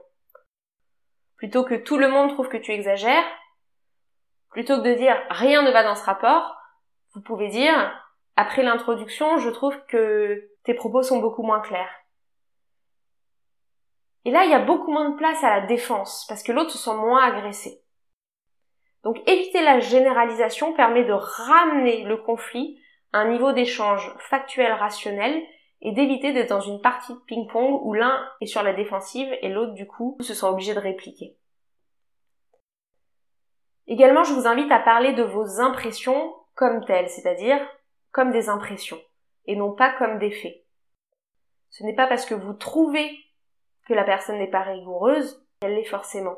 plutôt 1.41 1.63
que 1.63 1.73
tout 1.73 1.97
le 1.97 2.07
monde 2.07 2.29
trouve 2.29 2.49
que 2.49 2.57
tu 2.57 2.71
exagères, 2.71 3.25
plutôt 4.51 4.77
que 4.77 4.87
de 4.87 4.93
dire 4.93 5.19
rien 5.31 5.63
ne 5.63 5.71
va 5.71 5.81
dans 5.81 5.95
ce 5.95 6.03
rapport, 6.03 6.55
vous 7.15 7.21
pouvez 7.21 7.47
dire 7.47 7.73
après 8.35 8.61
l'introduction, 8.61 9.39
je 9.39 9.49
trouve 9.49 9.75
que 9.87 10.51
tes 10.63 10.75
propos 10.75 11.01
sont 11.01 11.17
beaucoup 11.17 11.41
moins 11.41 11.61
clairs. 11.61 11.89
Et 14.23 14.29
là, 14.29 14.45
il 14.45 14.51
y 14.51 14.53
a 14.53 14.59
beaucoup 14.59 14.91
moins 14.91 15.09
de 15.09 15.15
place 15.15 15.43
à 15.43 15.61
la 15.61 15.65
défense, 15.65 16.27
parce 16.29 16.43
que 16.43 16.51
l'autre 16.51 16.69
se 16.69 16.77
sent 16.77 16.93
moins 16.93 17.23
agressé. 17.23 17.81
Donc 19.03 19.17
éviter 19.27 19.63
la 19.63 19.79
généralisation 19.79 20.73
permet 20.73 21.05
de 21.05 21.13
ramener 21.13 22.03
le 22.03 22.17
conflit 22.17 22.79
un 23.13 23.29
niveau 23.29 23.51
d'échange 23.51 24.13
factuel 24.19 24.71
rationnel 24.73 25.41
et 25.81 25.91
d'éviter 25.91 26.31
d'être 26.31 26.49
dans 26.49 26.61
une 26.61 26.81
partie 26.81 27.13
de 27.13 27.19
ping-pong 27.19 27.81
où 27.83 27.93
l'un 27.93 28.29
est 28.39 28.45
sur 28.45 28.63
la 28.63 28.73
défensive 28.73 29.29
et 29.41 29.49
l'autre 29.49 29.73
du 29.73 29.87
coup 29.87 30.17
se 30.21 30.33
sent 30.33 30.45
obligé 30.45 30.73
de 30.73 30.79
répliquer. 30.79 31.37
Également, 33.87 34.23
je 34.23 34.33
vous 34.33 34.47
invite 34.47 34.71
à 34.71 34.79
parler 34.79 35.13
de 35.13 35.23
vos 35.23 35.59
impressions 35.59 36.35
comme 36.55 36.85
telles, 36.85 37.09
c'est-à-dire 37.09 37.59
comme 38.11 38.31
des 38.31 38.47
impressions 38.47 39.01
et 39.45 39.55
non 39.55 39.73
pas 39.73 39.91
comme 39.97 40.19
des 40.19 40.31
faits. 40.31 40.63
Ce 41.69 41.83
n'est 41.83 41.95
pas 41.95 42.07
parce 42.07 42.25
que 42.25 42.35
vous 42.35 42.53
trouvez 42.53 43.09
que 43.87 43.93
la 43.93 44.03
personne 44.03 44.37
n'est 44.37 44.49
pas 44.49 44.61
rigoureuse 44.61 45.43
qu'elle 45.59 45.75
l'est 45.75 45.83
forcément. 45.85 46.37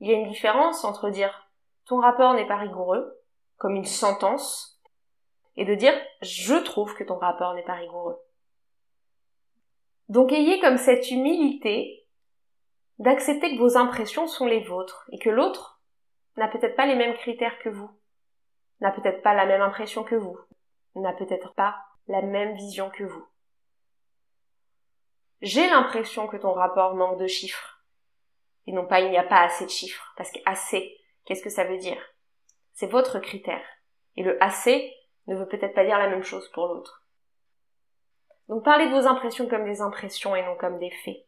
Il 0.00 0.10
y 0.10 0.14
a 0.14 0.18
une 0.18 0.28
différence 0.28 0.84
entre 0.84 1.10
dire 1.10 1.48
ton 1.86 2.00
rapport 2.00 2.34
n'est 2.34 2.46
pas 2.46 2.56
rigoureux, 2.56 3.22
comme 3.58 3.76
une 3.76 3.84
sentence, 3.84 4.75
et 5.56 5.64
de 5.64 5.74
dire 5.74 5.94
je 6.22 6.54
trouve 6.54 6.94
que 6.94 7.04
ton 7.04 7.18
rapport 7.18 7.54
n'est 7.54 7.64
pas 7.64 7.74
rigoureux. 7.74 8.18
Donc 10.08 10.32
ayez 10.32 10.60
comme 10.60 10.76
cette 10.76 11.10
humilité 11.10 12.06
d'accepter 12.98 13.54
que 13.54 13.60
vos 13.60 13.76
impressions 13.76 14.26
sont 14.26 14.46
les 14.46 14.62
vôtres 14.62 15.08
et 15.12 15.18
que 15.18 15.30
l'autre 15.30 15.80
n'a 16.36 16.48
peut-être 16.48 16.76
pas 16.76 16.86
les 16.86 16.94
mêmes 16.94 17.16
critères 17.16 17.58
que 17.58 17.68
vous, 17.68 17.90
n'a 18.80 18.90
peut-être 18.90 19.22
pas 19.22 19.34
la 19.34 19.46
même 19.46 19.62
impression 19.62 20.04
que 20.04 20.14
vous, 20.14 20.38
n'a 20.94 21.12
peut-être 21.12 21.54
pas 21.54 21.76
la 22.08 22.22
même 22.22 22.54
vision 22.54 22.90
que 22.90 23.04
vous. 23.04 23.26
J'ai 25.42 25.68
l'impression 25.68 26.26
que 26.26 26.36
ton 26.36 26.52
rapport 26.52 26.94
manque 26.94 27.18
de 27.18 27.26
chiffres. 27.26 27.84
Et 28.66 28.72
non 28.72 28.86
pas 28.86 29.00
il 29.00 29.10
n'y 29.10 29.18
a 29.18 29.22
pas 29.22 29.42
assez 29.42 29.64
de 29.64 29.70
chiffres, 29.70 30.12
parce 30.16 30.32
que 30.32 30.38
assez, 30.44 30.98
qu'est-ce 31.24 31.42
que 31.42 31.50
ça 31.50 31.64
veut 31.64 31.78
dire? 31.78 32.02
C'est 32.72 32.90
votre 32.90 33.18
critère. 33.20 33.64
Et 34.16 34.22
le 34.22 34.42
assez 34.42 34.92
ne 35.26 35.36
veut 35.36 35.46
peut-être 35.46 35.74
pas 35.74 35.84
dire 35.84 35.98
la 35.98 36.08
même 36.08 36.22
chose 36.22 36.48
pour 36.50 36.66
l'autre. 36.66 37.02
Donc 38.48 38.64
parlez 38.64 38.86
de 38.86 38.94
vos 38.94 39.06
impressions 39.06 39.48
comme 39.48 39.64
des 39.64 39.80
impressions 39.80 40.36
et 40.36 40.42
non 40.42 40.56
comme 40.56 40.78
des 40.78 40.90
faits. 40.90 41.24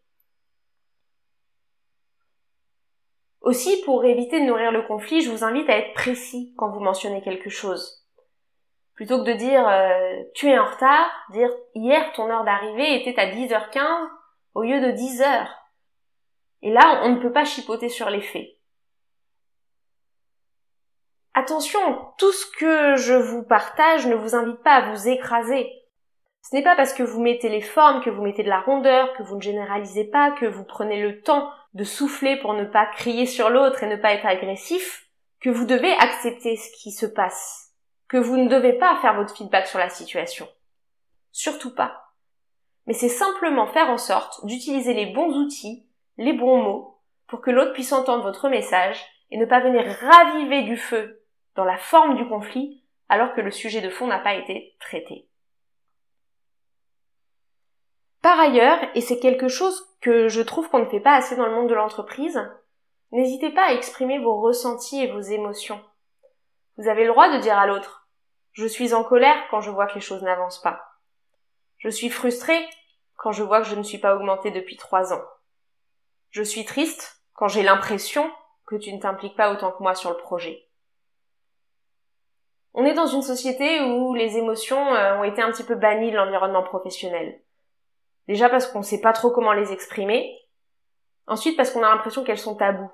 Aussi, 3.40 3.82
pour 3.84 4.04
éviter 4.04 4.40
de 4.40 4.46
nourrir 4.46 4.72
le 4.72 4.82
conflit, 4.82 5.20
je 5.22 5.30
vous 5.30 5.44
invite 5.44 5.68
à 5.70 5.78
être 5.78 5.94
précis 5.94 6.54
quand 6.58 6.70
vous 6.70 6.80
mentionnez 6.80 7.22
quelque 7.22 7.50
chose. 7.50 8.04
Plutôt 8.94 9.18
que 9.22 9.30
de 9.30 9.32
dire 9.32 9.66
euh, 9.66 10.22
tu 10.34 10.48
es 10.48 10.58
en 10.58 10.66
retard, 10.66 11.08
dire 11.30 11.50
hier 11.74 12.12
ton 12.12 12.28
heure 12.28 12.44
d'arrivée 12.44 13.00
était 13.00 13.18
à 13.18 13.26
10h15 13.30 14.08
au 14.54 14.62
lieu 14.62 14.80
de 14.80 14.92
10h. 14.92 15.48
Et 16.62 16.70
là, 16.70 17.02
on 17.04 17.10
ne 17.10 17.20
peut 17.20 17.32
pas 17.32 17.44
chipoter 17.44 17.88
sur 17.88 18.10
les 18.10 18.20
faits. 18.20 18.57
Attention, 21.34 21.80
tout 22.18 22.32
ce 22.32 22.46
que 22.58 22.96
je 22.96 23.14
vous 23.14 23.42
partage 23.42 24.06
ne 24.06 24.14
vous 24.14 24.34
invite 24.34 24.62
pas 24.62 24.76
à 24.76 24.90
vous 24.90 25.08
écraser. 25.08 25.70
Ce 26.42 26.56
n'est 26.56 26.62
pas 26.62 26.76
parce 26.76 26.92
que 26.92 27.02
vous 27.02 27.20
mettez 27.20 27.48
les 27.48 27.60
formes, 27.60 28.02
que 28.02 28.10
vous 28.10 28.22
mettez 28.22 28.42
de 28.42 28.48
la 28.48 28.60
rondeur, 28.60 29.12
que 29.12 29.22
vous 29.22 29.36
ne 29.36 29.42
généralisez 29.42 30.04
pas, 30.04 30.30
que 30.32 30.46
vous 30.46 30.64
prenez 30.64 31.02
le 31.02 31.20
temps 31.20 31.50
de 31.74 31.84
souffler 31.84 32.36
pour 32.36 32.54
ne 32.54 32.64
pas 32.64 32.86
crier 32.86 33.26
sur 33.26 33.50
l'autre 33.50 33.82
et 33.82 33.88
ne 33.88 33.96
pas 33.96 34.14
être 34.14 34.26
agressif, 34.26 35.06
que 35.40 35.50
vous 35.50 35.66
devez 35.66 35.92
accepter 35.92 36.56
ce 36.56 36.70
qui 36.72 36.90
se 36.90 37.06
passe, 37.06 37.72
que 38.08 38.16
vous 38.16 38.36
ne 38.36 38.48
devez 38.48 38.72
pas 38.72 38.96
faire 39.02 39.14
votre 39.14 39.36
feedback 39.36 39.66
sur 39.66 39.78
la 39.78 39.90
situation. 39.90 40.48
Surtout 41.32 41.74
pas. 41.74 42.14
Mais 42.86 42.94
c'est 42.94 43.10
simplement 43.10 43.66
faire 43.66 43.90
en 43.90 43.98
sorte 43.98 44.44
d'utiliser 44.46 44.94
les 44.94 45.12
bons 45.12 45.34
outils, 45.36 45.86
les 46.16 46.32
bons 46.32 46.62
mots, 46.62 46.98
pour 47.26 47.42
que 47.42 47.50
l'autre 47.50 47.74
puisse 47.74 47.92
entendre 47.92 48.22
votre 48.22 48.48
message 48.48 49.04
et 49.30 49.36
ne 49.36 49.46
pas 49.46 49.60
venir 49.60 49.84
raviver 50.00 50.62
du 50.62 50.76
feu 50.76 51.22
dans 51.54 51.64
la 51.64 51.76
forme 51.76 52.16
du 52.16 52.26
conflit 52.28 52.84
alors 53.08 53.34
que 53.34 53.40
le 53.40 53.50
sujet 53.50 53.80
de 53.80 53.90
fond 53.90 54.06
n'a 54.06 54.18
pas 54.18 54.34
été 54.34 54.76
traité. 54.80 55.28
Par 58.22 58.38
ailleurs, 58.38 58.78
et 58.94 59.00
c'est 59.00 59.20
quelque 59.20 59.48
chose 59.48 59.88
que 60.00 60.28
je 60.28 60.42
trouve 60.42 60.68
qu'on 60.68 60.80
ne 60.80 60.90
fait 60.90 61.00
pas 61.00 61.14
assez 61.14 61.36
dans 61.36 61.46
le 61.46 61.54
monde 61.54 61.68
de 61.68 61.74
l'entreprise, 61.74 62.40
n'hésitez 63.12 63.50
pas 63.50 63.68
à 63.68 63.72
exprimer 63.72 64.18
vos 64.18 64.40
ressentis 64.40 65.02
et 65.02 65.10
vos 65.10 65.20
émotions. 65.20 65.80
Vous 66.76 66.88
avez 66.88 67.04
le 67.04 67.10
droit 67.10 67.34
de 67.34 67.40
dire 67.40 67.58
à 67.58 67.66
l'autre 67.66 68.08
Je 68.52 68.66
suis 68.66 68.92
en 68.92 69.04
colère 69.04 69.36
quand 69.50 69.60
je 69.60 69.70
vois 69.70 69.86
que 69.86 69.94
les 69.94 70.00
choses 70.00 70.22
n'avancent 70.22 70.62
pas. 70.62 70.82
Je 71.78 71.88
suis 71.88 72.10
frustré 72.10 72.68
quand 73.16 73.32
je 73.32 73.42
vois 73.42 73.60
que 73.62 73.68
je 73.68 73.76
ne 73.76 73.82
suis 73.82 73.98
pas 73.98 74.14
augmenté 74.14 74.50
depuis 74.50 74.76
trois 74.76 75.12
ans. 75.12 75.24
Je 76.30 76.42
suis 76.42 76.64
triste 76.64 77.22
quand 77.34 77.48
j'ai 77.48 77.62
l'impression 77.62 78.30
que 78.68 78.76
tu 78.76 78.92
ne 78.92 79.00
t'impliques 79.00 79.36
pas 79.36 79.50
autant 79.50 79.72
que 79.72 79.82
moi 79.82 79.94
sur 79.94 80.10
le 80.10 80.16
projet. 80.16 80.68
On 82.74 82.84
est 82.84 82.94
dans 82.94 83.06
une 83.06 83.22
société 83.22 83.80
où 83.80 84.14
les 84.14 84.36
émotions 84.36 84.94
euh, 84.94 85.16
ont 85.18 85.24
été 85.24 85.40
un 85.40 85.50
petit 85.50 85.64
peu 85.64 85.74
bannies 85.74 86.10
de 86.10 86.16
l'environnement 86.16 86.62
professionnel. 86.62 87.40
Déjà 88.28 88.50
parce 88.50 88.66
qu'on 88.66 88.80
ne 88.80 88.84
sait 88.84 89.00
pas 89.00 89.14
trop 89.14 89.30
comment 89.30 89.54
les 89.54 89.72
exprimer. 89.72 90.38
Ensuite 91.26 91.56
parce 91.56 91.70
qu'on 91.70 91.82
a 91.82 91.88
l'impression 91.88 92.24
qu'elles 92.24 92.38
sont 92.38 92.56
tabous. 92.56 92.92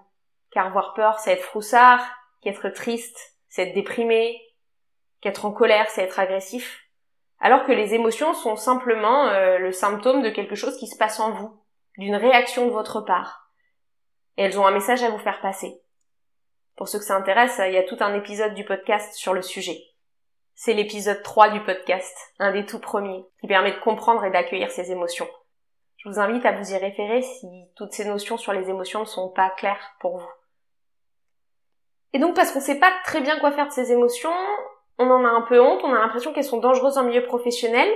Car 0.52 0.66
avoir 0.66 0.94
peur, 0.94 1.18
c'est 1.18 1.32
être 1.32 1.42
froussard, 1.42 2.00
qu'être 2.40 2.68
triste, 2.68 3.36
c'est 3.48 3.68
être 3.68 3.74
déprimé, 3.74 4.40
qu'être 5.20 5.44
en 5.44 5.50
colère, 5.50 5.90
c'est 5.90 6.02
être 6.02 6.20
agressif. 6.20 6.84
Alors 7.40 7.64
que 7.64 7.72
les 7.72 7.94
émotions 7.94 8.32
sont 8.32 8.54
simplement 8.54 9.26
euh, 9.26 9.58
le 9.58 9.72
symptôme 9.72 10.22
de 10.22 10.30
quelque 10.30 10.54
chose 10.54 10.78
qui 10.78 10.86
se 10.86 10.96
passe 10.96 11.18
en 11.18 11.32
vous, 11.32 11.60
d'une 11.98 12.14
réaction 12.14 12.66
de 12.66 12.70
votre 12.70 13.00
part. 13.00 13.43
Et 14.36 14.42
elles 14.42 14.58
ont 14.58 14.66
un 14.66 14.72
message 14.72 15.02
à 15.02 15.10
vous 15.10 15.18
faire 15.18 15.40
passer. 15.40 15.80
Pour 16.76 16.88
ceux 16.88 16.98
que 16.98 17.04
ça 17.04 17.16
intéresse, 17.16 17.60
il 17.64 17.72
y 17.72 17.78
a 17.78 17.84
tout 17.84 17.96
un 18.00 18.14
épisode 18.14 18.54
du 18.54 18.64
podcast 18.64 19.14
sur 19.14 19.32
le 19.32 19.42
sujet. 19.42 19.80
C'est 20.56 20.74
l'épisode 20.74 21.22
3 21.22 21.50
du 21.50 21.60
podcast, 21.62 22.16
un 22.38 22.52
des 22.52 22.66
tout 22.66 22.80
premiers, 22.80 23.24
qui 23.40 23.46
permet 23.46 23.72
de 23.72 23.80
comprendre 23.80 24.24
et 24.24 24.30
d'accueillir 24.30 24.70
ces 24.70 24.92
émotions. 24.92 25.28
Je 25.96 26.08
vous 26.08 26.18
invite 26.18 26.44
à 26.44 26.52
vous 26.52 26.72
y 26.72 26.76
référer 26.76 27.22
si 27.22 27.46
toutes 27.76 27.92
ces 27.92 28.04
notions 28.04 28.36
sur 28.36 28.52
les 28.52 28.68
émotions 28.68 29.00
ne 29.00 29.04
sont 29.06 29.30
pas 29.30 29.50
claires 29.50 29.94
pour 30.00 30.18
vous. 30.18 30.30
Et 32.12 32.18
donc 32.18 32.36
parce 32.36 32.52
qu'on 32.52 32.60
sait 32.60 32.78
pas 32.78 32.92
très 33.04 33.20
bien 33.20 33.38
quoi 33.40 33.52
faire 33.52 33.66
de 33.66 33.72
ces 33.72 33.90
émotions, 33.90 34.34
on 34.98 35.10
en 35.10 35.24
a 35.24 35.28
un 35.28 35.42
peu 35.42 35.60
honte, 35.60 35.82
on 35.82 35.94
a 35.94 35.98
l'impression 35.98 36.32
qu'elles 36.32 36.44
sont 36.44 36.58
dangereuses 36.58 36.98
en 36.98 37.04
milieu 37.04 37.24
professionnel, 37.24 37.88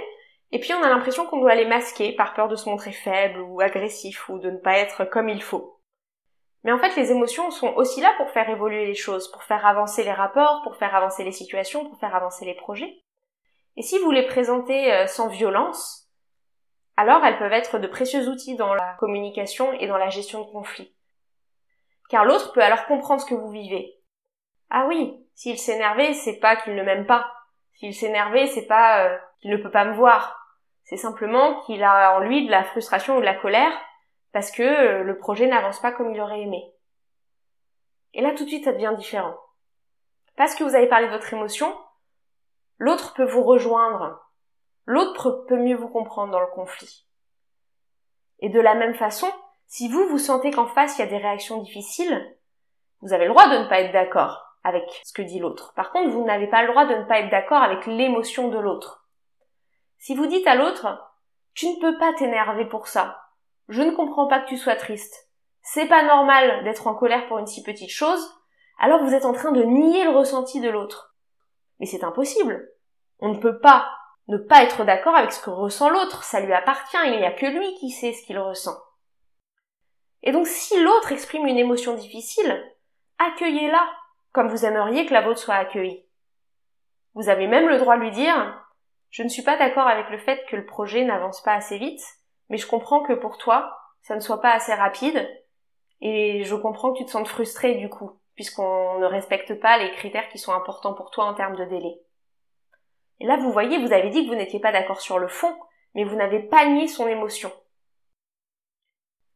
et 0.50 0.58
puis 0.58 0.72
on 0.74 0.82
a 0.82 0.88
l'impression 0.88 1.26
qu'on 1.26 1.40
doit 1.40 1.54
les 1.54 1.66
masquer 1.66 2.12
par 2.12 2.34
peur 2.34 2.48
de 2.48 2.56
se 2.56 2.68
montrer 2.68 2.92
faible 2.92 3.40
ou 3.40 3.60
agressif 3.60 4.28
ou 4.28 4.38
de 4.38 4.50
ne 4.50 4.58
pas 4.58 4.78
être 4.78 5.04
comme 5.04 5.28
il 5.28 5.42
faut. 5.42 5.77
Mais 6.64 6.72
en 6.72 6.78
fait, 6.78 6.96
les 6.96 7.12
émotions 7.12 7.50
sont 7.50 7.72
aussi 7.74 8.00
là 8.00 8.12
pour 8.16 8.30
faire 8.30 8.48
évoluer 8.50 8.86
les 8.86 8.94
choses, 8.94 9.30
pour 9.30 9.44
faire 9.44 9.64
avancer 9.66 10.02
les 10.02 10.12
rapports, 10.12 10.62
pour 10.62 10.76
faire 10.76 10.94
avancer 10.94 11.24
les 11.24 11.32
situations, 11.32 11.88
pour 11.88 11.98
faire 11.98 12.14
avancer 12.14 12.44
les 12.44 12.54
projets. 12.54 13.02
Et 13.76 13.82
si 13.82 13.98
vous 14.00 14.10
les 14.10 14.26
présentez 14.26 14.92
euh, 14.92 15.06
sans 15.06 15.28
violence, 15.28 16.08
alors 16.96 17.24
elles 17.24 17.38
peuvent 17.38 17.52
être 17.52 17.78
de 17.78 17.86
précieux 17.86 18.28
outils 18.28 18.56
dans 18.56 18.74
la 18.74 18.94
communication 18.94 19.72
et 19.74 19.86
dans 19.86 19.98
la 19.98 20.10
gestion 20.10 20.44
de 20.44 20.50
conflits. 20.50 20.92
Car 22.10 22.24
l'autre 22.24 22.52
peut 22.52 22.62
alors 22.62 22.86
comprendre 22.86 23.20
ce 23.20 23.26
que 23.26 23.34
vous 23.34 23.50
vivez. 23.50 23.94
Ah 24.70 24.86
oui, 24.88 25.24
s'il 25.34 25.58
s'énervait, 25.58 26.12
c'est 26.12 26.40
pas 26.40 26.56
qu'il 26.56 26.74
ne 26.74 26.82
m'aime 26.82 27.06
pas. 27.06 27.30
S'il 27.74 27.94
s'énervait, 27.94 28.48
c'est 28.48 28.66
pas 28.66 29.04
euh, 29.04 29.16
qu'il 29.40 29.52
ne 29.52 29.56
peut 29.56 29.70
pas 29.70 29.84
me 29.84 29.94
voir. 29.94 30.44
C'est 30.82 30.96
simplement 30.96 31.60
qu'il 31.60 31.84
a 31.84 32.16
en 32.16 32.20
lui 32.20 32.46
de 32.46 32.50
la 32.50 32.64
frustration 32.64 33.16
ou 33.16 33.20
de 33.20 33.24
la 33.24 33.34
colère 33.34 33.72
parce 34.32 34.50
que 34.50 34.62
euh, 34.62 35.02
le 35.02 35.18
projet 35.18 35.46
n'avance 35.46 35.80
pas 35.80 35.92
comme 35.92 36.12
il 36.14 36.20
aurait 36.20 36.42
aimé. 36.42 36.72
Et 38.14 38.20
là, 38.20 38.34
tout 38.34 38.44
de 38.44 38.48
suite, 38.48 38.64
ça 38.64 38.72
devient 38.72 38.94
différent. 38.96 39.36
Parce 40.36 40.54
que 40.54 40.64
vous 40.64 40.74
avez 40.74 40.86
parlé 40.86 41.06
de 41.06 41.12
votre 41.12 41.32
émotion, 41.32 41.76
l'autre 42.78 43.14
peut 43.14 43.26
vous 43.26 43.42
rejoindre. 43.42 44.20
L'autre 44.86 45.44
peut 45.48 45.58
mieux 45.58 45.76
vous 45.76 45.88
comprendre 45.88 46.32
dans 46.32 46.40
le 46.40 46.46
conflit. 46.46 47.06
Et 48.40 48.48
de 48.48 48.60
la 48.60 48.74
même 48.74 48.94
façon, 48.94 49.30
si 49.66 49.88
vous 49.88 50.06
vous 50.08 50.18
sentez 50.18 50.50
qu'en 50.50 50.66
face 50.66 50.96
il 50.96 51.00
y 51.00 51.04
a 51.04 51.10
des 51.10 51.18
réactions 51.18 51.58
difficiles, 51.58 52.36
vous 53.00 53.12
avez 53.12 53.26
le 53.26 53.32
droit 53.32 53.48
de 53.48 53.58
ne 53.58 53.68
pas 53.68 53.80
être 53.80 53.92
d'accord 53.92 54.56
avec 54.64 54.84
ce 55.04 55.12
que 55.12 55.22
dit 55.22 55.38
l'autre. 55.38 55.72
Par 55.74 55.92
contre, 55.92 56.10
vous 56.10 56.24
n'avez 56.24 56.46
pas 56.46 56.62
le 56.62 56.68
droit 56.68 56.86
de 56.86 56.94
ne 56.94 57.04
pas 57.04 57.20
être 57.20 57.30
d'accord 57.30 57.62
avec 57.62 57.86
l'émotion 57.86 58.48
de 58.48 58.58
l'autre. 58.58 59.06
Si 59.98 60.14
vous 60.14 60.26
dites 60.26 60.46
à 60.46 60.54
l'autre, 60.54 61.12
tu 61.54 61.68
ne 61.68 61.80
peux 61.80 61.98
pas 61.98 62.12
t'énerver 62.14 62.66
pour 62.66 62.86
ça, 62.86 63.27
je 63.68 63.82
ne 63.82 63.90
comprends 63.90 64.26
pas 64.26 64.40
que 64.40 64.48
tu 64.48 64.56
sois 64.56 64.76
triste. 64.76 65.28
C'est 65.62 65.86
pas 65.86 66.02
normal 66.02 66.64
d'être 66.64 66.86
en 66.86 66.94
colère 66.94 67.26
pour 67.28 67.38
une 67.38 67.46
si 67.46 67.62
petite 67.62 67.90
chose, 67.90 68.26
alors 68.78 69.02
vous 69.02 69.14
êtes 69.14 69.24
en 69.24 69.32
train 69.32 69.52
de 69.52 69.62
nier 69.62 70.04
le 70.04 70.10
ressenti 70.10 70.60
de 70.60 70.70
l'autre. 70.70 71.14
Mais 71.78 71.86
c'est 71.86 72.04
impossible. 72.04 72.70
On 73.20 73.28
ne 73.28 73.38
peut 73.38 73.60
pas 73.60 73.88
ne 74.28 74.36
pas 74.36 74.62
être 74.62 74.84
d'accord 74.84 75.16
avec 75.16 75.32
ce 75.32 75.42
que 75.42 75.50
ressent 75.50 75.88
l'autre, 75.88 76.22
ça 76.22 76.40
lui 76.40 76.52
appartient, 76.52 76.98
il 77.06 77.18
n'y 77.18 77.24
a 77.24 77.32
que 77.32 77.46
lui 77.46 77.74
qui 77.76 77.90
sait 77.90 78.12
ce 78.12 78.24
qu'il 78.26 78.38
ressent. 78.38 78.76
Et 80.22 80.32
donc 80.32 80.46
si 80.46 80.78
l'autre 80.82 81.12
exprime 81.12 81.46
une 81.46 81.58
émotion 81.58 81.94
difficile, 81.94 82.62
accueillez-la 83.18 83.88
comme 84.32 84.48
vous 84.48 84.66
aimeriez 84.66 85.06
que 85.06 85.14
la 85.14 85.22
vôtre 85.22 85.40
soit 85.40 85.54
accueillie. 85.54 86.04
Vous 87.14 87.30
avez 87.30 87.46
même 87.46 87.68
le 87.68 87.78
droit 87.78 87.96
de 87.96 88.02
lui 88.02 88.10
dire 88.10 88.62
Je 89.08 89.22
ne 89.22 89.28
suis 89.28 89.42
pas 89.42 89.56
d'accord 89.56 89.88
avec 89.88 90.10
le 90.10 90.18
fait 90.18 90.44
que 90.46 90.56
le 90.56 90.66
projet 90.66 91.04
n'avance 91.04 91.42
pas 91.42 91.54
assez 91.54 91.78
vite, 91.78 92.02
mais 92.48 92.56
je 92.56 92.66
comprends 92.66 93.02
que 93.02 93.12
pour 93.12 93.38
toi, 93.38 93.78
ça 94.02 94.14
ne 94.14 94.20
soit 94.20 94.40
pas 94.40 94.52
assez 94.52 94.74
rapide, 94.74 95.28
et 96.00 96.44
je 96.44 96.54
comprends 96.54 96.92
que 96.92 96.98
tu 96.98 97.04
te 97.04 97.10
sentes 97.10 97.28
frustré 97.28 97.74
du 97.74 97.88
coup, 97.88 98.18
puisqu'on 98.34 98.98
ne 98.98 99.06
respecte 99.06 99.54
pas 99.60 99.78
les 99.78 99.90
critères 99.92 100.28
qui 100.28 100.38
sont 100.38 100.52
importants 100.52 100.94
pour 100.94 101.10
toi 101.10 101.24
en 101.24 101.34
termes 101.34 101.56
de 101.56 101.64
délai. 101.64 102.00
Et 103.20 103.26
là, 103.26 103.36
vous 103.36 103.52
voyez, 103.52 103.78
vous 103.78 103.92
avez 103.92 104.10
dit 104.10 104.24
que 104.24 104.30
vous 104.30 104.36
n'étiez 104.36 104.60
pas 104.60 104.72
d'accord 104.72 105.00
sur 105.00 105.18
le 105.18 105.28
fond, 105.28 105.54
mais 105.94 106.04
vous 106.04 106.16
n'avez 106.16 106.40
pas 106.40 106.66
nié 106.66 106.86
son 106.86 107.08
émotion. 107.08 107.52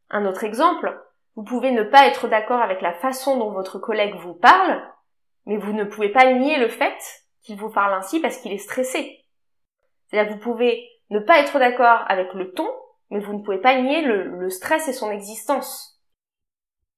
Un 0.09 0.25
autre 0.25 0.43
exemple, 0.43 0.97
vous 1.35 1.43
pouvez 1.43 1.71
ne 1.71 1.83
pas 1.83 2.07
être 2.07 2.27
d'accord 2.27 2.61
avec 2.61 2.81
la 2.81 2.93
façon 2.93 3.37
dont 3.37 3.51
votre 3.51 3.79
collègue 3.79 4.15
vous 4.15 4.35
parle, 4.35 4.81
mais 5.45 5.57
vous 5.57 5.73
ne 5.73 5.83
pouvez 5.83 6.09
pas 6.09 6.31
nier 6.31 6.57
le 6.57 6.69
fait 6.69 7.25
qu'il 7.41 7.57
vous 7.57 7.69
parle 7.69 7.93
ainsi 7.93 8.19
parce 8.21 8.37
qu'il 8.37 8.53
est 8.53 8.57
stressé. 8.57 9.25
C'est-à-dire 10.07 10.33
vous 10.33 10.39
pouvez 10.39 10.87
ne 11.09 11.19
pas 11.19 11.39
être 11.39 11.59
d'accord 11.59 12.03
avec 12.07 12.33
le 12.33 12.53
ton, 12.53 12.69
mais 13.09 13.19
vous 13.19 13.33
ne 13.33 13.43
pouvez 13.43 13.59
pas 13.59 13.79
nier 13.79 14.01
le, 14.01 14.49
stress 14.49 14.87
et 14.87 14.93
son 14.93 15.11
existence. 15.11 16.01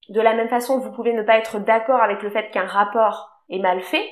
De 0.09 0.21
la 0.21 0.33
même 0.33 0.49
façon, 0.49 0.79
vous 0.79 0.91
pouvez 0.91 1.13
ne 1.13 1.23
pas 1.23 1.37
être 1.37 1.59
d'accord 1.59 2.01
avec 2.01 2.21
le 2.21 2.29
fait 2.29 2.51
qu'un 2.51 2.65
rapport 2.65 3.29
est 3.49 3.59
mal 3.59 3.81
fait, 3.81 4.07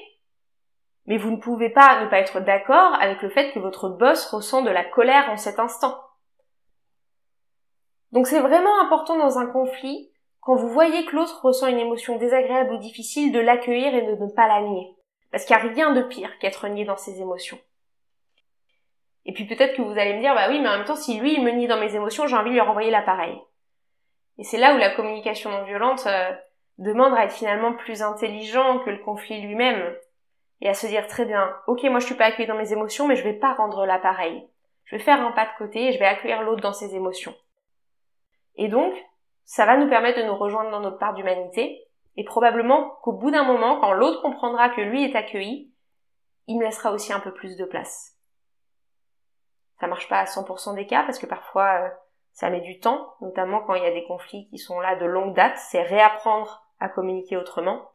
mais 1.05 1.17
vous 1.17 1.31
ne 1.31 1.37
pouvez 1.37 1.69
pas 1.69 2.03
ne 2.03 2.09
pas 2.09 2.19
être 2.19 2.39
d'accord 2.39 2.95
avec 2.99 3.21
le 3.21 3.29
fait 3.29 3.51
que 3.51 3.59
votre 3.59 3.89
boss 3.89 4.25
ressent 4.27 4.61
de 4.61 4.69
la 4.69 4.83
colère 4.83 5.29
en 5.29 5.37
cet 5.37 5.59
instant. 5.59 5.97
Donc 8.11 8.27
c'est 8.27 8.39
vraiment 8.39 8.79
important 8.81 9.17
dans 9.17 9.39
un 9.39 9.47
conflit 9.47 10.11
quand 10.43 10.55
vous 10.55 10.69
voyez 10.69 11.05
que 11.05 11.15
l'autre 11.15 11.43
ressent 11.43 11.67
une 11.67 11.79
émotion 11.79 12.17
désagréable 12.17 12.73
ou 12.73 12.77
difficile, 12.77 13.31
de 13.31 13.39
l'accueillir 13.39 13.95
et 13.95 14.05
de 14.05 14.15
ne 14.15 14.29
pas 14.29 14.47
la 14.47 14.61
nier. 14.61 14.95
Parce 15.31 15.45
qu'il 15.45 15.55
n'y 15.55 15.61
a 15.61 15.65
rien 15.65 15.93
de 15.93 16.01
pire 16.01 16.37
qu'être 16.39 16.67
nié 16.67 16.85
dans 16.85 16.97
ses 16.97 17.21
émotions. 17.21 17.57
Et 19.25 19.33
puis 19.33 19.45
peut-être 19.45 19.75
que 19.75 19.81
vous 19.81 19.97
allez 19.97 20.15
me 20.15 20.19
dire, 20.19 20.35
bah 20.35 20.47
oui, 20.49 20.59
mais 20.59 20.69
en 20.69 20.77
même 20.77 20.85
temps, 20.85 20.95
si 20.95 21.19
lui, 21.19 21.33
il 21.33 21.43
me 21.43 21.51
nie 21.51 21.67
dans 21.67 21.79
mes 21.79 21.95
émotions, 21.95 22.27
j'ai 22.27 22.35
envie 22.35 22.49
de 22.49 22.55
lui 22.55 22.61
renvoyer 22.61 22.91
l'appareil. 22.91 23.39
Et 24.37 24.43
c'est 24.43 24.57
là 24.57 24.75
où 24.75 24.77
la 24.77 24.89
communication 24.89 25.49
non 25.51 25.63
violente 25.63 26.05
euh, 26.07 26.31
demande 26.77 27.13
à 27.13 27.25
être 27.25 27.33
finalement 27.33 27.73
plus 27.73 28.01
intelligent 28.01 28.79
que 28.79 28.89
le 28.89 28.99
conflit 28.99 29.41
lui-même. 29.41 29.95
Et 30.61 30.69
à 30.69 30.73
se 30.73 30.87
dire 30.87 31.07
très 31.07 31.25
bien, 31.25 31.55
ok, 31.67 31.83
moi 31.83 31.99
je 31.99 32.05
suis 32.05 32.15
pas 32.15 32.25
accueilli 32.25 32.47
dans 32.47 32.57
mes 32.57 32.73
émotions, 32.73 33.07
mais 33.07 33.15
je 33.15 33.23
vais 33.23 33.33
pas 33.33 33.53
rendre 33.53 33.85
l'appareil. 33.85 34.47
Je 34.85 34.95
vais 34.95 35.01
faire 35.01 35.21
un 35.21 35.31
pas 35.31 35.45
de 35.45 35.57
côté 35.57 35.87
et 35.87 35.91
je 35.91 35.99
vais 35.99 36.05
accueillir 36.05 36.41
l'autre 36.41 36.61
dans 36.61 36.73
ses 36.73 36.95
émotions. 36.95 37.35
Et 38.55 38.67
donc, 38.67 38.93
ça 39.45 39.65
va 39.65 39.77
nous 39.77 39.89
permettre 39.89 40.19
de 40.19 40.25
nous 40.25 40.35
rejoindre 40.35 40.71
dans 40.71 40.79
notre 40.79 40.99
part 40.99 41.13
d'humanité, 41.13 41.83
et 42.15 42.23
probablement 42.23 42.91
qu'au 43.01 43.13
bout 43.13 43.31
d'un 43.31 43.43
moment, 43.43 43.79
quand 43.79 43.93
l'autre 43.93 44.21
comprendra 44.21 44.69
que 44.69 44.81
lui 44.81 45.03
est 45.03 45.15
accueilli, 45.15 45.71
il 46.47 46.57
me 46.57 46.63
laissera 46.63 46.91
aussi 46.91 47.11
un 47.11 47.19
peu 47.19 47.33
plus 47.33 47.57
de 47.57 47.65
place. 47.65 48.12
Ça 49.83 49.89
marche 49.89 50.07
pas 50.07 50.19
à 50.19 50.23
100% 50.23 50.75
des 50.75 50.87
cas 50.87 51.03
parce 51.03 51.19
que 51.19 51.25
parfois 51.25 51.81
euh, 51.81 51.89
ça 52.31 52.49
met 52.49 52.61
du 52.61 52.79
temps, 52.79 53.15
notamment 53.19 53.59
quand 53.59 53.73
il 53.73 53.83
y 53.83 53.85
a 53.85 53.91
des 53.91 54.05
conflits 54.05 54.47
qui 54.47 54.57
sont 54.57 54.79
là 54.79 54.95
de 54.95 55.03
longue 55.03 55.35
date, 55.35 55.57
c'est 55.57 55.81
réapprendre 55.81 56.63
à 56.79 56.87
communiquer 56.87 57.35
autrement. 57.35 57.91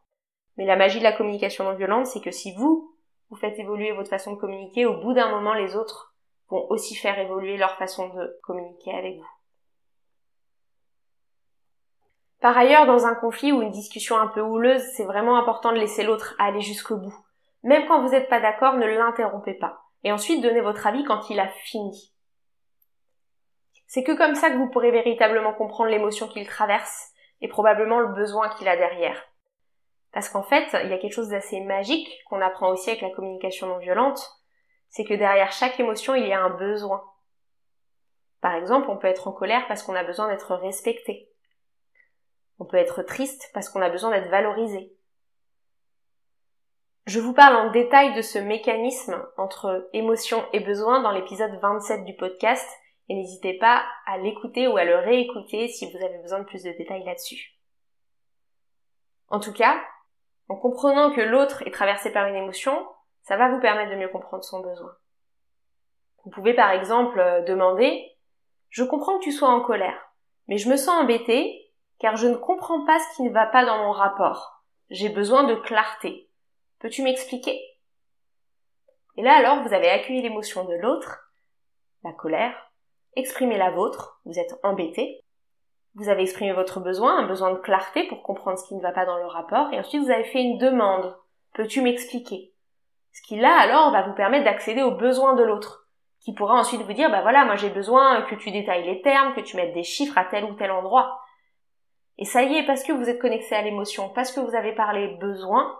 Mais 0.55 0.67
la 0.67 0.75
magie 0.75 0.99
de 0.99 1.03
la 1.03 1.13
communication 1.13 1.63
non 1.63 1.73
violente, 1.73 2.05
c'est 2.05 2.21
que 2.21 2.29
si 2.29 2.53
vous, 2.53 2.95
vous 3.31 3.37
faites 3.37 3.57
évoluer 3.57 3.91
votre 3.91 4.11
façon 4.11 4.33
de 4.33 4.39
communiquer, 4.39 4.85
au 4.85 5.01
bout 5.01 5.13
d'un 5.13 5.31
moment, 5.31 5.55
les 5.55 5.75
autres 5.75 6.13
vont 6.49 6.69
aussi 6.69 6.93
faire 6.93 7.17
évoluer 7.17 7.57
leur 7.57 7.75
façon 7.77 8.09
de 8.09 8.37
communiquer 8.43 8.93
avec 8.93 9.17
vous. 9.17 9.31
Par 12.39 12.55
ailleurs, 12.55 12.85
dans 12.85 13.07
un 13.07 13.15
conflit 13.15 13.51
ou 13.51 13.63
une 13.63 13.71
discussion 13.71 14.15
un 14.15 14.27
peu 14.27 14.41
houleuse, 14.41 14.83
c'est 14.95 15.05
vraiment 15.05 15.39
important 15.39 15.71
de 15.71 15.79
laisser 15.79 16.03
l'autre 16.03 16.35
aller 16.37 16.61
jusqu'au 16.61 16.97
bout. 16.97 17.17
Même 17.63 17.87
quand 17.87 18.03
vous 18.03 18.11
n'êtes 18.11 18.29
pas 18.29 18.39
d'accord, 18.39 18.75
ne 18.75 18.85
l'interrompez 18.85 19.55
pas. 19.55 19.88
Et 20.03 20.11
ensuite, 20.11 20.41
donnez 20.41 20.61
votre 20.61 20.87
avis 20.87 21.03
quand 21.03 21.29
il 21.29 21.39
a 21.39 21.47
fini. 21.47 22.13
C'est 23.87 24.03
que 24.03 24.15
comme 24.15 24.35
ça 24.35 24.49
que 24.49 24.57
vous 24.57 24.69
pourrez 24.69 24.91
véritablement 24.91 25.53
comprendre 25.53 25.89
l'émotion 25.89 26.27
qu'il 26.27 26.45
traverse 26.47 27.11
et 27.41 27.47
probablement 27.47 27.99
le 27.99 28.13
besoin 28.13 28.49
qu'il 28.49 28.67
a 28.67 28.77
derrière. 28.77 29.25
Parce 30.11 30.29
qu'en 30.29 30.43
fait, 30.43 30.67
il 30.83 30.89
y 30.89 30.93
a 30.93 30.97
quelque 30.97 31.13
chose 31.13 31.29
d'assez 31.29 31.61
magique 31.61 32.09
qu'on 32.29 32.41
apprend 32.41 32.69
aussi 32.69 32.89
avec 32.89 33.01
la 33.01 33.11
communication 33.11 33.67
non 33.67 33.77
violente, 33.77 34.19
c'est 34.89 35.05
que 35.05 35.13
derrière 35.13 35.51
chaque 35.51 35.79
émotion, 35.79 36.15
il 36.15 36.27
y 36.27 36.33
a 36.33 36.41
un 36.41 36.49
besoin. 36.49 37.03
Par 38.41 38.55
exemple, 38.55 38.89
on 38.89 38.97
peut 38.97 39.07
être 39.07 39.27
en 39.27 39.31
colère 39.31 39.67
parce 39.67 39.83
qu'on 39.83 39.95
a 39.95 40.03
besoin 40.03 40.29
d'être 40.29 40.55
respecté. 40.55 41.29
On 42.57 42.65
peut 42.65 42.77
être 42.77 43.03
triste 43.03 43.49
parce 43.53 43.69
qu'on 43.69 43.81
a 43.81 43.89
besoin 43.89 44.11
d'être 44.11 44.29
valorisé. 44.29 44.93
Je 47.09 47.19
vous 47.19 47.33
parle 47.33 47.55
en 47.55 47.71
détail 47.71 48.13
de 48.13 48.21
ce 48.21 48.37
mécanisme 48.37 49.19
entre 49.35 49.89
émotion 49.93 50.45
et 50.53 50.59
besoin 50.59 51.01
dans 51.01 51.09
l'épisode 51.09 51.59
27 51.59 52.05
du 52.05 52.15
podcast 52.15 52.69
et 53.07 53.15
n'hésitez 53.15 53.55
pas 53.55 53.83
à 54.05 54.19
l'écouter 54.19 54.67
ou 54.67 54.77
à 54.77 54.83
le 54.83 54.97
réécouter 54.97 55.69
si 55.69 55.91
vous 55.91 55.97
avez 56.05 56.19
besoin 56.19 56.37
de 56.37 56.43
plus 56.43 56.61
de 56.61 56.71
détails 56.77 57.03
là-dessus. 57.03 57.57
En 59.27 59.39
tout 59.39 59.53
cas, 59.53 59.81
en 60.49 60.55
comprenant 60.55 61.11
que 61.11 61.21
l'autre 61.21 61.63
est 61.65 61.71
traversé 61.71 62.11
par 62.11 62.27
une 62.27 62.35
émotion, 62.35 62.87
ça 63.23 63.37
va 63.37 63.49
vous 63.49 63.59
permettre 63.59 63.89
de 63.89 63.95
mieux 63.95 64.09
comprendre 64.09 64.43
son 64.43 64.59
besoin. 64.59 64.91
Vous 66.23 66.29
pouvez 66.29 66.53
par 66.53 66.69
exemple 66.69 67.43
demander 67.47 68.05
Je 68.69 68.83
comprends 68.83 69.17
que 69.17 69.23
tu 69.23 69.31
sois 69.31 69.49
en 69.49 69.61
colère, 69.61 70.13
mais 70.47 70.59
je 70.59 70.69
me 70.69 70.77
sens 70.77 71.01
embêtée 71.01 71.71
car 71.97 72.17
je 72.17 72.27
ne 72.27 72.35
comprends 72.35 72.85
pas 72.85 72.99
ce 72.99 73.15
qui 73.15 73.23
ne 73.23 73.33
va 73.33 73.47
pas 73.47 73.65
dans 73.65 73.79
mon 73.79 73.93
rapport. 73.93 74.61
J'ai 74.91 75.09
besoin 75.09 75.45
de 75.45 75.55
clarté. 75.55 76.28
Peux-tu 76.79 77.03
m'expliquer? 77.03 77.61
Et 79.17 79.21
là 79.21 79.35
alors, 79.35 79.63
vous 79.63 79.73
avez 79.73 79.89
accueilli 79.89 80.21
l'émotion 80.21 80.63
de 80.63 80.75
l'autre, 80.75 81.29
la 82.03 82.13
colère, 82.13 82.55
exprimé 83.15 83.57
la 83.57 83.71
vôtre, 83.71 84.21
vous 84.25 84.39
êtes 84.39 84.57
embêté, 84.63 85.25
vous 85.95 86.07
avez 86.07 86.21
exprimé 86.21 86.53
votre 86.53 86.79
besoin, 86.79 87.17
un 87.17 87.27
besoin 87.27 87.51
de 87.51 87.57
clarté 87.57 88.03
pour 88.07 88.23
comprendre 88.23 88.57
ce 88.57 88.65
qui 88.65 88.75
ne 88.75 88.81
va 88.81 88.93
pas 88.93 89.05
dans 89.05 89.17
le 89.17 89.25
rapport, 89.25 89.73
et 89.73 89.79
ensuite 89.79 90.03
vous 90.03 90.11
avez 90.11 90.23
fait 90.23 90.41
une 90.41 90.57
demande. 90.57 91.17
Peux-tu 91.53 91.81
m'expliquer? 91.81 92.53
Ce 93.11 93.21
qui 93.23 93.35
là 93.37 93.59
alors 93.59 93.91
va 93.91 94.03
vous 94.03 94.13
permettre 94.13 94.45
d'accéder 94.45 94.81
aux 94.81 94.95
besoins 94.95 95.33
de 95.33 95.43
l'autre, 95.43 95.87
qui 96.21 96.33
pourra 96.33 96.55
ensuite 96.55 96.83
vous 96.83 96.93
dire, 96.93 97.11
bah 97.11 97.21
voilà, 97.21 97.43
moi 97.43 97.57
j'ai 97.57 97.69
besoin 97.69 98.21
que 98.21 98.35
tu 98.35 98.51
détailles 98.51 98.85
les 98.85 99.01
termes, 99.01 99.33
que 99.33 99.41
tu 99.41 99.57
mettes 99.57 99.73
des 99.73 99.83
chiffres 99.83 100.17
à 100.17 100.23
tel 100.23 100.45
ou 100.45 100.53
tel 100.53 100.71
endroit. 100.71 101.19
Et 102.17 102.25
ça 102.25 102.43
y 102.43 102.55
est, 102.55 102.65
parce 102.65 102.83
que 102.83 102.93
vous 102.93 103.09
êtes 103.09 103.19
connecté 103.19 103.53
à 103.55 103.61
l'émotion, 103.61 104.09
parce 104.09 104.31
que 104.31 104.39
vous 104.39 104.55
avez 104.55 104.73
parlé 104.73 105.17
besoin, 105.19 105.77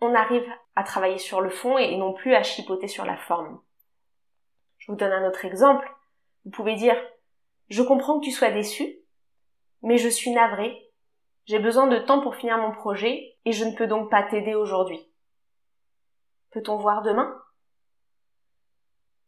on 0.00 0.14
arrive 0.14 0.46
à 0.76 0.84
travailler 0.84 1.18
sur 1.18 1.40
le 1.40 1.50
fond 1.50 1.78
et 1.78 1.96
non 1.96 2.12
plus 2.12 2.34
à 2.34 2.42
chipoter 2.42 2.88
sur 2.88 3.04
la 3.04 3.16
forme. 3.16 3.60
Je 4.78 4.90
vous 4.90 4.96
donne 4.96 5.12
un 5.12 5.26
autre 5.28 5.44
exemple. 5.44 5.90
Vous 6.44 6.50
pouvez 6.50 6.74
dire 6.74 6.96
Je 7.68 7.82
comprends 7.82 8.20
que 8.20 8.24
tu 8.24 8.30
sois 8.30 8.50
déçu, 8.50 8.98
mais 9.82 9.98
je 9.98 10.08
suis 10.08 10.30
navré. 10.30 10.90
J'ai 11.46 11.58
besoin 11.58 11.86
de 11.86 11.98
temps 11.98 12.20
pour 12.20 12.36
finir 12.36 12.58
mon 12.58 12.72
projet 12.72 13.36
et 13.44 13.52
je 13.52 13.64
ne 13.64 13.74
peux 13.74 13.86
donc 13.86 14.10
pas 14.10 14.22
t'aider 14.22 14.54
aujourd'hui. 14.54 15.00
Peut-on 16.50 16.76
voir 16.76 17.02
demain? 17.02 17.34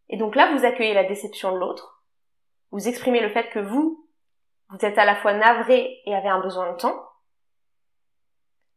Et 0.08 0.16
donc 0.16 0.34
là, 0.34 0.52
vous 0.52 0.64
accueillez 0.64 0.94
la 0.94 1.04
déception 1.04 1.52
de 1.52 1.58
l'autre, 1.58 2.00
vous 2.72 2.88
exprimez 2.88 3.20
le 3.20 3.30
fait 3.30 3.48
que 3.50 3.58
vous, 3.58 4.08
vous 4.68 4.84
êtes 4.84 4.98
à 4.98 5.04
la 5.04 5.16
fois 5.16 5.32
navré 5.34 6.00
et 6.04 6.14
avez 6.14 6.28
un 6.28 6.40
besoin 6.40 6.72
de 6.72 6.76
temps. 6.76 7.09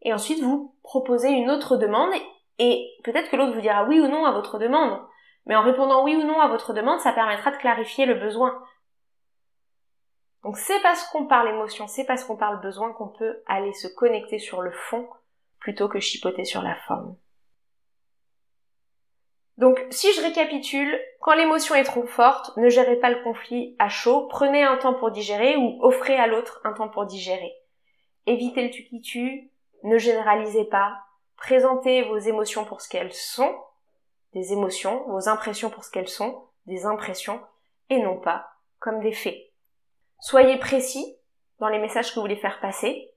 Et 0.03 0.13
ensuite, 0.13 0.41
vous 0.41 0.75
proposez 0.83 1.29
une 1.29 1.49
autre 1.49 1.77
demande 1.77 2.13
et 2.59 2.87
peut-être 3.03 3.29
que 3.29 3.35
l'autre 3.35 3.53
vous 3.53 3.61
dira 3.61 3.85
oui 3.85 3.99
ou 3.99 4.07
non 4.07 4.25
à 4.25 4.31
votre 4.31 4.59
demande. 4.59 5.01
Mais 5.45 5.55
en 5.55 5.63
répondant 5.63 6.03
oui 6.03 6.15
ou 6.15 6.23
non 6.23 6.39
à 6.39 6.47
votre 6.47 6.73
demande, 6.73 6.99
ça 6.99 7.13
permettra 7.13 7.51
de 7.51 7.57
clarifier 7.57 8.05
le 8.05 8.15
besoin. 8.15 8.61
Donc 10.43 10.57
c'est 10.57 10.81
parce 10.81 11.05
qu'on 11.07 11.25
parle 11.25 11.49
émotion, 11.49 11.87
c'est 11.87 12.05
parce 12.05 12.23
qu'on 12.23 12.35
parle 12.35 12.61
besoin 12.61 12.91
qu'on 12.93 13.07
peut 13.07 13.41
aller 13.47 13.73
se 13.73 13.87
connecter 13.87 14.39
sur 14.39 14.61
le 14.61 14.71
fond 14.71 15.07
plutôt 15.59 15.87
que 15.87 15.99
chipoter 15.99 16.43
sur 16.43 16.61
la 16.61 16.75
forme. 16.87 17.15
Donc, 19.57 19.85
si 19.91 20.11
je 20.13 20.21
récapitule, 20.21 20.99
quand 21.21 21.35
l'émotion 21.35 21.75
est 21.75 21.83
trop 21.83 22.07
forte, 22.07 22.57
ne 22.57 22.69
gérez 22.69 22.95
pas 22.97 23.11
le 23.11 23.23
conflit 23.23 23.75
à 23.77 23.87
chaud, 23.87 24.27
prenez 24.27 24.63
un 24.63 24.77
temps 24.77 24.95
pour 24.95 25.11
digérer 25.11 25.55
ou 25.55 25.77
offrez 25.81 26.17
à 26.17 26.27
l'autre 26.27 26.59
un 26.63 26.73
temps 26.73 26.89
pour 26.89 27.05
digérer. 27.05 27.53
Évitez 28.25 28.63
le 28.63 28.71
tu 28.71 28.83
qui 28.83 28.99
ne 29.83 29.97
généralisez 29.97 30.65
pas, 30.65 31.03
présentez 31.37 32.03
vos 32.03 32.17
émotions 32.17 32.65
pour 32.65 32.81
ce 32.81 32.89
qu'elles 32.89 33.13
sont, 33.13 33.55
des 34.33 34.53
émotions, 34.53 35.03
vos 35.09 35.29
impressions 35.29 35.69
pour 35.69 35.83
ce 35.83 35.91
qu'elles 35.91 36.09
sont, 36.09 36.47
des 36.65 36.85
impressions, 36.85 37.41
et 37.89 38.01
non 38.01 38.17
pas 38.17 38.47
comme 38.79 39.01
des 39.01 39.13
faits. 39.13 39.51
Soyez 40.19 40.57
précis 40.57 41.17
dans 41.59 41.69
les 41.69 41.79
messages 41.79 42.09
que 42.09 42.15
vous 42.15 42.21
voulez 42.21 42.35
faire 42.35 42.59
passer, 42.59 43.11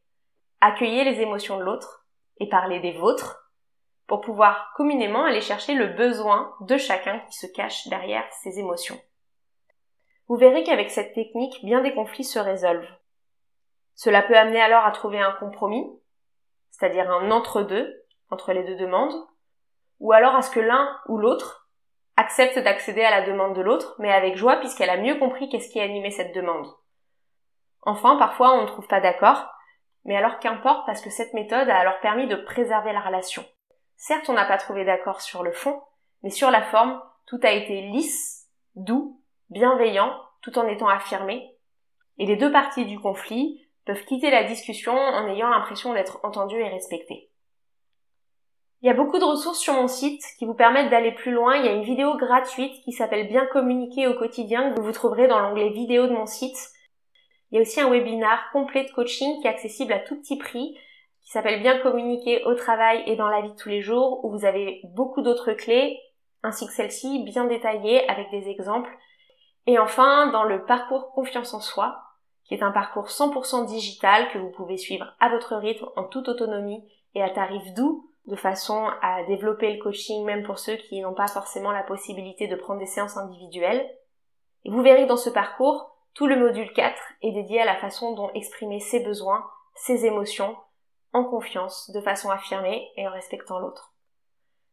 accueillez 0.60 1.04
les 1.04 1.20
émotions 1.20 1.58
de 1.58 1.62
l'autre 1.62 2.06
et 2.38 2.48
parlez 2.48 2.80
des 2.80 2.92
vôtres 2.92 3.50
pour 4.06 4.20
pouvoir 4.20 4.72
communément 4.76 5.24
aller 5.24 5.40
chercher 5.40 5.74
le 5.74 5.88
besoin 5.88 6.54
de 6.60 6.76
chacun 6.76 7.20
qui 7.20 7.36
se 7.36 7.46
cache 7.46 7.88
derrière 7.88 8.24
ses 8.42 8.58
émotions. 8.58 9.00
Vous 10.28 10.36
verrez 10.36 10.64
qu'avec 10.64 10.90
cette 10.90 11.14
technique, 11.14 11.64
bien 11.64 11.82
des 11.82 11.94
conflits 11.94 12.24
se 12.24 12.38
résolvent. 12.38 12.96
Cela 13.94 14.22
peut 14.22 14.36
amener 14.36 14.60
alors 14.60 14.84
à 14.84 14.90
trouver 14.90 15.20
un 15.20 15.32
compromis, 15.32 15.86
c'est-à-dire 16.70 17.10
un 17.10 17.30
entre-deux, 17.30 18.04
entre 18.30 18.52
les 18.52 18.64
deux 18.64 18.76
demandes, 18.76 19.14
ou 20.00 20.12
alors 20.12 20.34
à 20.34 20.42
ce 20.42 20.50
que 20.50 20.60
l'un 20.60 21.00
ou 21.08 21.18
l'autre 21.18 21.68
accepte 22.16 22.58
d'accéder 22.58 23.02
à 23.02 23.10
la 23.10 23.26
demande 23.26 23.54
de 23.54 23.62
l'autre, 23.62 23.94
mais 23.98 24.12
avec 24.12 24.36
joie 24.36 24.56
puisqu'elle 24.56 24.90
a 24.90 24.96
mieux 24.96 25.18
compris 25.18 25.48
qu'est-ce 25.48 25.70
qui 25.70 25.80
a 25.80 25.84
animé 25.84 26.10
cette 26.10 26.34
demande. 26.34 26.66
Enfin, 27.82 28.16
parfois 28.16 28.52
on 28.54 28.62
ne 28.62 28.66
trouve 28.66 28.86
pas 28.86 29.00
d'accord, 29.00 29.48
mais 30.04 30.16
alors 30.16 30.38
qu'importe 30.38 30.86
parce 30.86 31.00
que 31.00 31.10
cette 31.10 31.34
méthode 31.34 31.68
a 31.68 31.78
alors 31.78 32.00
permis 32.00 32.26
de 32.26 32.36
préserver 32.36 32.92
la 32.92 33.00
relation. 33.00 33.44
Certes, 33.96 34.28
on 34.28 34.34
n'a 34.34 34.44
pas 34.44 34.58
trouvé 34.58 34.84
d'accord 34.84 35.20
sur 35.20 35.42
le 35.42 35.52
fond, 35.52 35.82
mais 36.22 36.30
sur 36.30 36.50
la 36.50 36.62
forme, 36.62 37.02
tout 37.26 37.40
a 37.42 37.50
été 37.50 37.82
lisse, 37.82 38.48
doux, 38.74 39.20
bienveillant, 39.50 40.14
tout 40.42 40.58
en 40.58 40.66
étant 40.66 40.88
affirmé. 40.88 41.56
Et 42.18 42.26
les 42.26 42.36
deux 42.36 42.52
parties 42.52 42.86
du 42.86 43.00
conflit 43.00 43.65
peuvent 43.86 44.04
quitter 44.04 44.30
la 44.30 44.44
discussion 44.44 44.92
en 44.92 45.28
ayant 45.28 45.48
l'impression 45.48 45.94
d'être 45.94 46.20
entendues 46.24 46.60
et 46.60 46.68
respectées. 46.68 47.30
Il 48.82 48.86
y 48.86 48.90
a 48.90 48.94
beaucoup 48.94 49.18
de 49.18 49.24
ressources 49.24 49.58
sur 49.58 49.72
mon 49.72 49.88
site 49.88 50.22
qui 50.38 50.44
vous 50.44 50.54
permettent 50.54 50.90
d'aller 50.90 51.12
plus 51.12 51.32
loin. 51.32 51.56
Il 51.56 51.64
y 51.64 51.68
a 51.68 51.72
une 51.72 51.82
vidéo 51.82 52.16
gratuite 52.16 52.82
qui 52.84 52.92
s'appelle 52.92 53.28
Bien 53.28 53.46
communiquer 53.46 54.06
au 54.06 54.14
quotidien 54.14 54.74
que 54.74 54.80
vous 54.80 54.92
trouverez 54.92 55.28
dans 55.28 55.38
l'onglet 55.38 55.70
vidéo 55.70 56.06
de 56.06 56.12
mon 56.12 56.26
site. 56.26 56.58
Il 57.50 57.56
y 57.56 57.58
a 57.58 57.62
aussi 57.62 57.80
un 57.80 57.88
webinar 57.88 58.50
complet 58.52 58.84
de 58.84 58.90
coaching 58.90 59.40
qui 59.40 59.46
est 59.46 59.50
accessible 59.50 59.92
à 59.92 60.00
tout 60.00 60.16
petit 60.16 60.36
prix 60.36 60.76
qui 61.26 61.32
s'appelle 61.32 61.60
Bien 61.60 61.78
communiquer 61.80 62.44
au 62.44 62.54
travail 62.54 63.02
et 63.06 63.16
dans 63.16 63.28
la 63.28 63.40
vie 63.40 63.50
de 63.50 63.56
tous 63.56 63.68
les 63.68 63.82
jours, 63.82 64.24
où 64.24 64.30
vous 64.30 64.44
avez 64.44 64.80
beaucoup 64.94 65.22
d'autres 65.22 65.52
clés, 65.54 65.98
ainsi 66.44 66.66
que 66.66 66.72
celle-ci, 66.72 67.24
bien 67.24 67.46
détaillée 67.46 68.08
avec 68.08 68.30
des 68.30 68.48
exemples. 68.48 68.96
Et 69.66 69.76
enfin, 69.80 70.28
dans 70.28 70.44
le 70.44 70.64
parcours 70.64 71.10
confiance 71.12 71.52
en 71.52 71.60
soi, 71.60 72.00
qui 72.46 72.54
est 72.54 72.62
un 72.62 72.70
parcours 72.70 73.06
100% 73.06 73.66
digital 73.66 74.28
que 74.32 74.38
vous 74.38 74.50
pouvez 74.50 74.76
suivre 74.76 75.14
à 75.20 75.28
votre 75.28 75.56
rythme 75.56 75.88
en 75.96 76.04
toute 76.04 76.28
autonomie 76.28 76.84
et 77.14 77.22
à 77.22 77.30
tarif 77.30 77.74
doux 77.74 78.08
de 78.26 78.36
façon 78.36 78.90
à 79.02 79.22
développer 79.24 79.72
le 79.72 79.82
coaching 79.82 80.24
même 80.24 80.44
pour 80.44 80.58
ceux 80.58 80.76
qui 80.76 81.00
n'ont 81.00 81.14
pas 81.14 81.28
forcément 81.28 81.72
la 81.72 81.82
possibilité 81.82 82.48
de 82.48 82.56
prendre 82.56 82.80
des 82.80 82.86
séances 82.86 83.16
individuelles. 83.16 83.88
Et 84.64 84.70
vous 84.70 84.82
verrez 84.82 85.06
dans 85.06 85.16
ce 85.16 85.30
parcours, 85.30 85.96
tout 86.14 86.26
le 86.26 86.36
module 86.36 86.72
4 86.72 87.00
est 87.22 87.32
dédié 87.32 87.60
à 87.60 87.64
la 87.64 87.76
façon 87.76 88.14
dont 88.14 88.30
exprimer 88.32 88.80
ses 88.80 89.00
besoins, 89.00 89.48
ses 89.74 90.06
émotions, 90.06 90.56
en 91.12 91.24
confiance, 91.24 91.90
de 91.92 92.00
façon 92.00 92.30
affirmée 92.30 92.90
et 92.96 93.06
en 93.06 93.12
respectant 93.12 93.58
l'autre. 93.58 93.94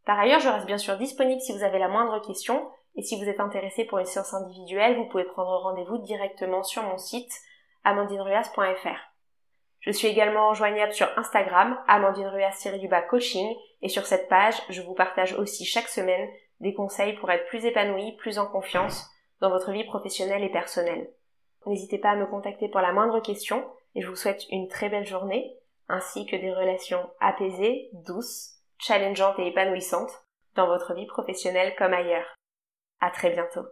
Par 0.06 0.20
ailleurs, 0.20 0.40
je 0.40 0.50
reste 0.50 0.66
bien 0.66 0.78
sûr 0.78 0.98
disponible 0.98 1.42
si 1.42 1.54
vous 1.54 1.64
avez 1.64 1.80
la 1.80 1.88
moindre 1.88 2.20
question 2.20 2.68
et 2.96 3.02
si 3.02 3.22
vous 3.22 3.30
êtes 3.30 3.40
intéressé 3.40 3.86
pour 3.86 4.00
une 4.00 4.06
séance 4.06 4.34
individuelle, 4.34 4.98
vous 4.98 5.06
pouvez 5.06 5.24
prendre 5.24 5.62
rendez-vous 5.62 6.00
directement 6.00 6.64
sur 6.64 6.84
mon 6.84 6.98
site 6.98 7.32
amandineruas.fr. 7.84 9.14
Je 9.80 9.92
suis 9.92 10.08
également 10.08 10.54
joignable 10.54 10.94
sur 10.94 11.08
Instagram, 11.18 11.78
amandineruas-du-bas 11.88 13.02
coaching, 13.02 13.54
et 13.82 13.90
sur 13.90 14.06
cette 14.06 14.30
page, 14.30 14.62
je 14.70 14.82
vous 14.82 14.94
partage 14.94 15.34
aussi 15.34 15.66
chaque 15.66 15.90
semaine 15.90 16.30
des 16.62 16.74
conseils 16.74 17.14
pour 17.14 17.30
être 17.32 17.46
plus 17.48 17.66
épanoui, 17.66 18.14
plus 18.14 18.40
en 18.40 18.48
confiance 18.48 19.10
dans 19.42 19.50
votre 19.50 19.72
vie 19.72 19.84
professionnelle 19.84 20.44
et 20.44 20.52
personnelle. 20.52 21.10
N'hésitez 21.66 21.98
pas 21.98 22.12
à 22.12 22.16
me 22.16 22.26
contacter 22.26 22.70
pour 22.70 22.80
la 22.80 22.94
moindre 22.94 23.20
question, 23.20 23.70
et 23.96 24.02
je 24.02 24.08
vous 24.08 24.16
souhaite 24.16 24.46
une 24.50 24.70
très 24.70 24.90
belle 24.90 25.06
journée, 25.06 25.54
ainsi 25.90 26.26
que 26.26 26.38
des 26.38 26.54
relations 26.54 27.10
apaisées, 27.20 27.90
douces, 27.92 28.54
challengeantes 28.80 29.40
et 29.40 29.48
épanouissantes 29.48 30.12
dans 30.56 30.68
votre 30.68 30.94
vie 30.94 31.08
professionnelle 31.08 31.76
comme 31.78 31.94
ailleurs. 31.94 32.36
À 33.02 33.12
très 33.12 33.32
bientôt. 33.32 33.66